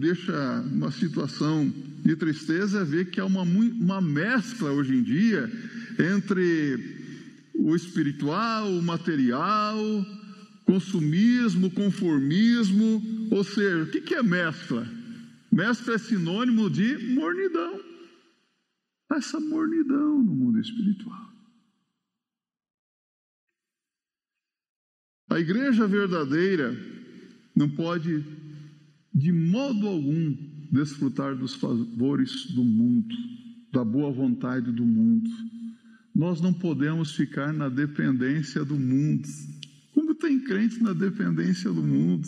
deixa 0.00 0.60
uma 0.72 0.90
situação 0.90 1.72
de 2.04 2.16
tristeza 2.16 2.80
é 2.80 2.84
ver 2.84 3.10
que 3.10 3.20
há 3.20 3.24
uma, 3.24 3.42
uma 3.42 4.00
mescla 4.00 4.72
hoje 4.72 4.94
em 4.94 5.02
dia 5.02 5.50
entre 5.98 7.52
o 7.54 7.74
espiritual, 7.74 8.70
o 8.70 8.82
material, 8.82 9.76
consumismo, 10.64 11.70
conformismo, 11.70 13.02
ou 13.30 13.42
seja, 13.42 13.82
o 13.82 13.90
que 13.90 14.14
é 14.14 14.22
mescla? 14.22 14.86
Mescla 15.50 15.94
é 15.94 15.98
sinônimo 15.98 16.70
de 16.70 17.14
mornidão. 17.14 17.80
Essa 19.10 19.40
mornidão 19.40 20.22
no 20.22 20.34
mundo 20.34 20.60
espiritual. 20.60 21.28
A 25.30 25.40
igreja 25.40 25.86
verdadeira 25.86 26.74
não 27.54 27.68
pode, 27.68 28.24
de 29.14 29.32
modo 29.32 29.86
algum, 29.86 30.36
desfrutar 30.70 31.34
dos 31.34 31.54
favores 31.54 32.46
do 32.52 32.62
mundo, 32.62 33.14
da 33.72 33.84
boa 33.84 34.12
vontade 34.12 34.70
do 34.70 34.84
mundo. 34.84 35.28
Nós 36.18 36.40
não 36.40 36.52
podemos 36.52 37.12
ficar 37.12 37.52
na 37.52 37.68
dependência 37.68 38.64
do 38.64 38.74
mundo. 38.74 39.28
Como 39.94 40.12
tem 40.16 40.40
crente 40.40 40.82
na 40.82 40.92
dependência 40.92 41.70
do 41.70 41.80
mundo? 41.80 42.26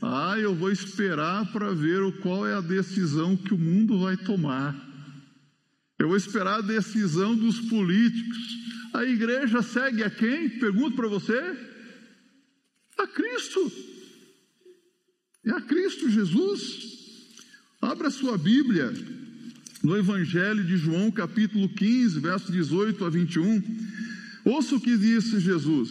Ah, 0.00 0.38
eu 0.38 0.54
vou 0.54 0.70
esperar 0.70 1.50
para 1.50 1.74
ver 1.74 2.20
qual 2.20 2.46
é 2.46 2.54
a 2.54 2.60
decisão 2.60 3.36
que 3.36 3.52
o 3.52 3.58
mundo 3.58 3.98
vai 3.98 4.16
tomar. 4.16 4.72
Eu 5.98 6.06
vou 6.06 6.16
esperar 6.16 6.58
a 6.58 6.62
decisão 6.62 7.34
dos 7.34 7.58
políticos. 7.62 8.38
A 8.94 9.04
igreja 9.04 9.60
segue 9.60 10.04
a 10.04 10.10
quem? 10.10 10.48
Pergunto 10.60 10.94
para 10.94 11.08
você. 11.08 11.40
A 12.96 13.08
Cristo. 13.08 13.72
É 15.44 15.50
a 15.50 15.60
Cristo 15.62 16.08
Jesus. 16.08 16.60
Abra 17.80 18.08
sua 18.08 18.38
Bíblia 18.38 18.92
no 19.82 19.96
Evangelho 19.96 20.62
de 20.64 20.76
João, 20.76 21.10
capítulo 21.10 21.68
15, 21.68 22.20
verso 22.20 22.52
18 22.52 23.04
a 23.04 23.10
21. 23.10 23.62
Ouça 24.44 24.76
o 24.76 24.80
que 24.80 24.96
disse 24.96 25.40
Jesus: 25.40 25.90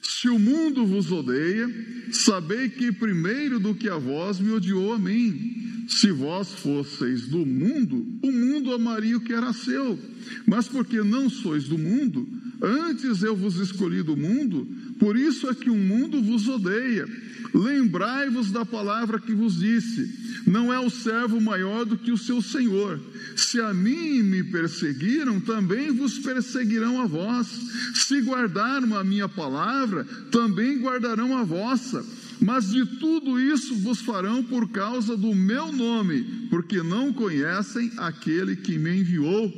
Se 0.00 0.28
o 0.28 0.38
mundo 0.38 0.86
vos 0.86 1.10
odeia, 1.10 1.68
sabei 2.12 2.68
que 2.68 2.92
primeiro 2.92 3.58
do 3.58 3.74
que 3.74 3.88
a 3.88 3.96
vós 3.96 4.38
me 4.38 4.52
odiou 4.52 4.92
a 4.94 4.98
mim. 4.98 5.86
Se 5.88 6.12
vós 6.12 6.52
fosseis 6.52 7.26
do 7.26 7.44
mundo, 7.44 8.06
o 8.22 8.30
mundo 8.30 8.72
amaria 8.72 9.16
o 9.16 9.20
que 9.20 9.32
era 9.32 9.52
seu. 9.52 9.98
Mas 10.46 10.68
porque 10.68 11.02
não 11.02 11.28
sois 11.28 11.64
do 11.64 11.76
mundo, 11.76 12.28
antes 12.62 13.24
eu 13.24 13.34
vos 13.34 13.56
escolhi 13.56 14.00
do 14.00 14.16
mundo, 14.16 14.68
por 15.00 15.16
isso 15.16 15.50
é 15.50 15.54
que 15.54 15.68
o 15.68 15.74
mundo 15.74 16.22
vos 16.22 16.46
odeia. 16.46 17.08
Lembrai-vos 17.54 18.50
da 18.50 18.64
palavra 18.64 19.18
que 19.18 19.34
vos 19.34 19.58
disse: 19.58 20.42
não 20.46 20.72
é 20.72 20.78
o 20.78 20.90
servo 20.90 21.40
maior 21.40 21.84
do 21.84 21.96
que 21.96 22.12
o 22.12 22.18
seu 22.18 22.40
senhor. 22.40 23.00
Se 23.36 23.60
a 23.60 23.72
mim 23.72 24.22
me 24.22 24.42
perseguiram, 24.44 25.40
também 25.40 25.90
vos 25.90 26.18
perseguirão 26.18 27.00
a 27.00 27.06
vós. 27.06 27.46
Se 27.94 28.20
guardaram 28.20 28.96
a 28.96 29.04
minha 29.04 29.28
palavra, 29.28 30.04
também 30.30 30.78
guardarão 30.78 31.36
a 31.36 31.44
vossa. 31.44 32.04
Mas 32.40 32.70
de 32.70 32.86
tudo 32.98 33.38
isso 33.38 33.74
vos 33.76 34.00
farão 34.00 34.42
por 34.42 34.70
causa 34.70 35.16
do 35.16 35.34
meu 35.34 35.70
nome, 35.70 36.48
porque 36.48 36.82
não 36.82 37.12
conhecem 37.12 37.92
aquele 37.98 38.56
que 38.56 38.78
me 38.78 39.00
enviou. 39.00 39.52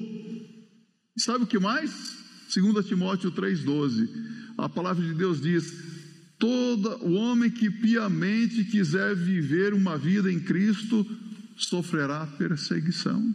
Sabe 1.17 1.45
o 1.45 1.47
que 1.47 1.59
mais? 1.59 2.17
2 2.53 2.85
Timóteo 2.87 3.31
3,12. 3.31 4.09
A 4.59 4.69
palavra 4.69 5.05
de 5.05 5.15
Deus 5.15 5.41
diz: 5.41 5.92
Todo 6.43 6.97
o 7.05 7.13
homem 7.13 7.49
que 7.49 7.71
piamente 7.71 8.65
quiser 8.65 9.15
viver 9.15 9.73
uma 9.73 9.97
vida 9.97 10.29
em 10.29 10.41
Cristo 10.41 11.07
sofrerá 11.57 12.27
perseguição. 12.37 13.33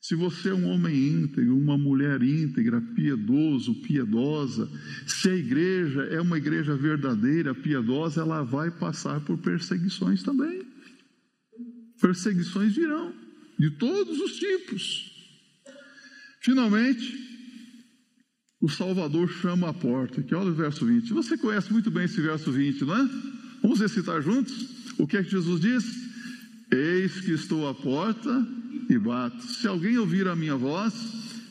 Se 0.00 0.16
você 0.16 0.48
é 0.48 0.54
um 0.54 0.66
homem 0.66 1.22
íntegro, 1.22 1.56
uma 1.56 1.78
mulher 1.78 2.20
íntegra, 2.20 2.80
piedoso, 2.80 3.76
piedosa, 3.76 4.68
se 5.06 5.28
a 5.28 5.36
igreja 5.36 6.02
é 6.06 6.20
uma 6.20 6.36
igreja 6.36 6.74
verdadeira, 6.74 7.54
piedosa, 7.54 8.22
ela 8.22 8.42
vai 8.42 8.68
passar 8.68 9.20
por 9.20 9.38
perseguições 9.38 10.20
também. 10.24 10.66
Perseguições 12.00 12.74
virão, 12.74 13.14
de 13.56 13.70
todos 13.70 14.18
os 14.18 14.32
tipos. 14.32 15.12
Finalmente, 16.40 17.32
o 18.62 18.68
Salvador 18.68 19.28
chama 19.28 19.68
a 19.68 19.74
porta. 19.74 20.22
Que 20.22 20.34
olha 20.34 20.50
o 20.50 20.54
verso 20.54 20.86
20. 20.86 21.12
Você 21.12 21.36
conhece 21.36 21.72
muito 21.72 21.90
bem 21.90 22.04
esse 22.04 22.20
verso 22.22 22.50
20, 22.52 22.84
não 22.84 22.96
é? 22.96 23.10
Vamos 23.60 23.80
recitar 23.80 24.22
juntos? 24.22 24.68
O 24.96 25.06
que 25.06 25.16
é 25.16 25.22
que 25.24 25.32
Jesus 25.32 25.60
diz? 25.60 25.84
Eis 26.70 27.20
que 27.20 27.32
estou 27.32 27.68
à 27.68 27.74
porta 27.74 28.46
e 28.88 28.96
bato. 28.96 29.42
Se 29.42 29.66
alguém 29.66 29.98
ouvir 29.98 30.28
a 30.28 30.36
minha 30.36 30.54
voz, 30.54 30.94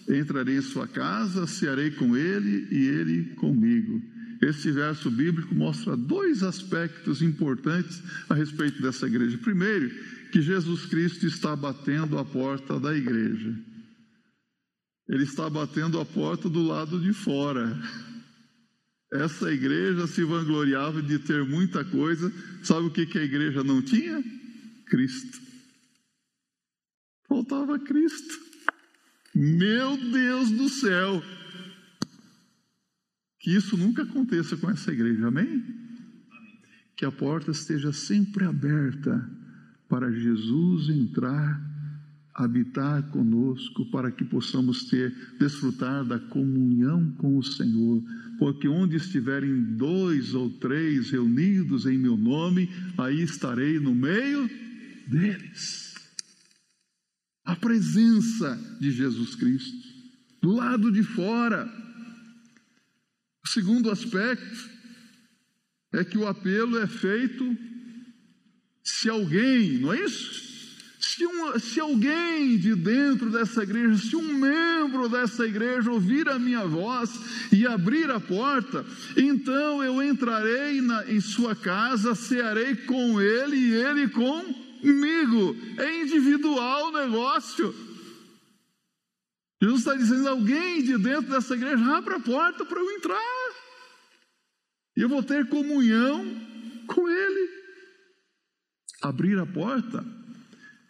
entrarei 0.09 0.57
em 0.57 0.61
sua 0.61 0.87
casa, 0.87 1.45
cearei 1.45 1.91
com 1.91 2.15
ele 2.15 2.67
e 2.71 2.87
ele 2.87 3.23
comigo. 3.35 4.01
Esse 4.41 4.71
verso 4.71 5.11
bíblico 5.11 5.53
mostra 5.53 5.95
dois 5.97 6.41
aspectos 6.41 7.21
importantes 7.21 8.01
a 8.29 8.33
respeito 8.33 8.81
dessa 8.81 9.05
igreja. 9.05 9.37
Primeiro, 9.37 9.91
que 10.31 10.41
Jesus 10.41 10.85
Cristo 10.85 11.27
está 11.27 11.55
batendo 11.57 12.17
a 12.17 12.23
porta 12.23 12.79
da 12.79 12.95
igreja. 12.95 13.53
Ele 15.07 15.23
está 15.23 15.49
batendo 15.49 15.99
a 15.99 16.05
porta 16.05 16.49
do 16.49 16.61
lado 16.61 16.99
de 16.99 17.13
fora. 17.13 17.77
Essa 19.13 19.51
igreja 19.51 20.07
se 20.07 20.23
vangloriava 20.23 21.01
de 21.01 21.19
ter 21.19 21.43
muita 21.43 21.83
coisa. 21.83 22.31
Sabe 22.63 22.87
o 22.87 22.91
que, 22.91 23.05
que 23.05 23.17
a 23.17 23.23
igreja 23.23 23.63
não 23.63 23.81
tinha? 23.81 24.23
Cristo. 24.85 25.39
Faltava 27.27 27.77
Cristo. 27.79 28.39
Meu 29.33 29.97
Deus 29.97 30.51
do 30.51 30.69
céu! 30.69 31.23
Que 33.39 33.55
isso 33.55 33.75
nunca 33.75 34.03
aconteça 34.03 34.55
com 34.57 34.69
essa 34.69 34.91
igreja, 34.91 35.27
amém? 35.27 35.63
Que 36.95 37.05
a 37.05 37.11
porta 37.11 37.51
esteja 37.51 37.91
sempre 37.91 38.45
aberta 38.45 39.29
para 39.89 40.11
Jesus 40.11 40.89
entrar 40.89 41.70
habitar 42.33 43.03
conosco 43.09 43.85
para 43.91 44.11
que 44.11 44.23
possamos 44.23 44.85
ter, 44.85 45.13
desfrutar 45.37 46.05
da 46.05 46.17
comunhão 46.17 47.11
com 47.17 47.37
o 47.37 47.43
Senhor. 47.43 48.01
Porque 48.39 48.67
onde 48.67 48.95
estiverem 48.95 49.75
dois 49.75 50.33
ou 50.33 50.49
três 50.49 51.11
reunidos 51.11 51.85
em 51.85 51.97
meu 51.97 52.17
nome, 52.17 52.69
aí 52.97 53.21
estarei 53.21 53.79
no 53.79 53.93
meio 53.93 54.49
deles. 55.07 55.93
A 57.43 57.55
presença 57.55 58.77
de 58.79 58.91
Jesus 58.91 59.35
Cristo, 59.35 59.87
do 60.41 60.51
lado 60.51 60.91
de 60.91 61.03
fora. 61.03 61.69
O 63.43 63.49
segundo 63.49 63.89
aspecto 63.89 64.69
é 65.91 66.03
que 66.03 66.17
o 66.17 66.27
apelo 66.27 66.77
é 66.77 66.87
feito 66.87 67.57
se 68.83 69.09
alguém, 69.09 69.79
não 69.79 69.93
é 69.93 70.05
isso? 70.05 70.50
Se, 71.59 71.79
alguém 71.79 72.57
de 72.57 72.75
dentro 72.75 73.29
dessa 73.29 73.63
igreja, 73.63 73.97
se 73.97 74.15
um 74.15 74.33
membro 74.33 75.09
dessa 75.09 75.45
igreja 75.45 75.91
ouvir 75.91 76.27
a 76.29 76.39
minha 76.39 76.65
voz 76.65 77.09
e 77.51 77.65
abrir 77.65 78.09
a 78.09 78.19
porta, 78.19 78.85
então 79.17 79.83
eu 79.83 80.01
entrarei 80.01 80.81
na, 80.81 81.11
em 81.11 81.19
sua 81.19 81.55
casa, 81.55 82.15
cearei 82.15 82.75
com 82.75 83.19
ele 83.19 83.57
e 83.57 83.73
ele 83.73 84.07
comigo. 84.09 85.55
É 85.77 86.01
individual 86.01 86.87
o 86.87 86.91
negócio. 86.91 87.73
Jesus 89.61 89.79
está 89.81 89.95
dizendo: 89.95 90.27
alguém 90.29 90.83
de 90.83 90.97
dentro 90.97 91.31
dessa 91.31 91.53
igreja, 91.53 91.97
abra 91.97 92.17
a 92.17 92.21
porta 92.21 92.65
para 92.65 92.79
eu 92.79 92.91
entrar. 92.91 93.51
E 94.97 95.01
eu 95.01 95.09
vou 95.09 95.23
ter 95.23 95.47
comunhão 95.47 96.25
com 96.87 97.09
ele. 97.09 97.61
Abrir 99.01 99.39
a 99.39 99.45
porta 99.45 100.20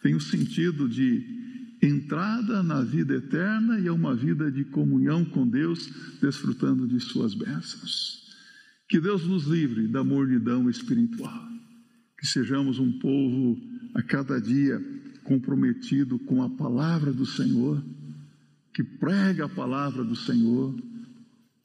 tem 0.01 0.15
o 0.15 0.19
sentido 0.19 0.89
de 0.89 1.41
entrada 1.81 2.61
na 2.61 2.81
vida 2.81 3.15
eterna 3.15 3.79
e 3.79 3.87
é 3.87 3.91
uma 3.91 4.15
vida 4.15 4.51
de 4.51 4.63
comunhão 4.65 5.25
com 5.25 5.47
Deus, 5.47 5.89
desfrutando 6.21 6.87
de 6.87 6.99
suas 6.99 7.33
bênçãos. 7.33 8.21
Que 8.87 8.99
Deus 8.99 9.25
nos 9.25 9.45
livre 9.45 9.87
da 9.87 10.03
mornidão 10.03 10.69
espiritual, 10.69 11.47
que 12.19 12.27
sejamos 12.27 12.77
um 12.77 12.99
povo 12.99 13.59
a 13.95 14.01
cada 14.01 14.39
dia 14.39 14.79
comprometido 15.23 16.19
com 16.19 16.43
a 16.43 16.49
palavra 16.49 17.11
do 17.11 17.25
Senhor, 17.25 17.83
que 18.73 18.83
prega 18.83 19.45
a 19.45 19.49
palavra 19.49 20.03
do 20.03 20.15
Senhor, 20.15 20.75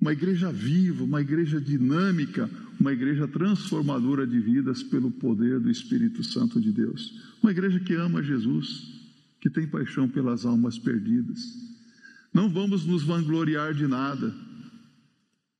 uma 0.00 0.12
igreja 0.12 0.52
viva, 0.52 1.04
uma 1.04 1.20
igreja 1.20 1.60
dinâmica, 1.60 2.48
uma 2.78 2.92
igreja 2.92 3.26
transformadora 3.26 4.26
de 4.26 4.38
vidas 4.38 4.82
pelo 4.82 5.10
poder 5.10 5.60
do 5.60 5.70
Espírito 5.70 6.22
Santo 6.22 6.60
de 6.60 6.72
Deus. 6.72 7.12
Uma 7.42 7.50
igreja 7.50 7.80
que 7.80 7.94
ama 7.94 8.22
Jesus, 8.22 9.00
que 9.40 9.48
tem 9.48 9.66
paixão 9.66 10.08
pelas 10.08 10.44
almas 10.44 10.78
perdidas. 10.78 11.40
Não 12.32 12.48
vamos 12.48 12.84
nos 12.84 13.02
vangloriar 13.02 13.74
de 13.74 13.86
nada. 13.86 14.34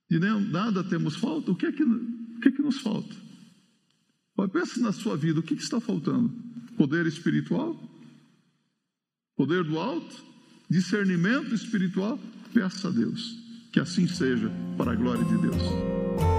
De 0.08 0.18
nada 0.18 0.84
temos 0.84 1.16
falta. 1.16 1.50
O 1.50 1.56
que 1.56 1.66
é 1.66 1.72
que, 1.72 1.82
o 1.82 2.40
que, 2.40 2.48
é 2.48 2.52
que 2.52 2.62
nos 2.62 2.78
falta? 2.80 3.14
Pense 4.52 4.80
na 4.80 4.92
sua 4.92 5.16
vida, 5.16 5.40
o 5.40 5.42
que, 5.42 5.56
que 5.56 5.62
está 5.62 5.80
faltando? 5.80 6.30
Poder 6.76 7.06
espiritual? 7.06 7.74
Poder 9.36 9.64
do 9.64 9.78
alto? 9.78 10.24
Discernimento 10.68 11.54
espiritual? 11.54 12.18
Peça 12.52 12.88
a 12.88 12.90
Deus 12.90 13.46
que 13.76 13.80
assim 13.80 14.08
seja, 14.08 14.50
para 14.78 14.92
a 14.92 14.94
glória 14.94 15.22
de 15.22 15.36
Deus. 15.36 16.35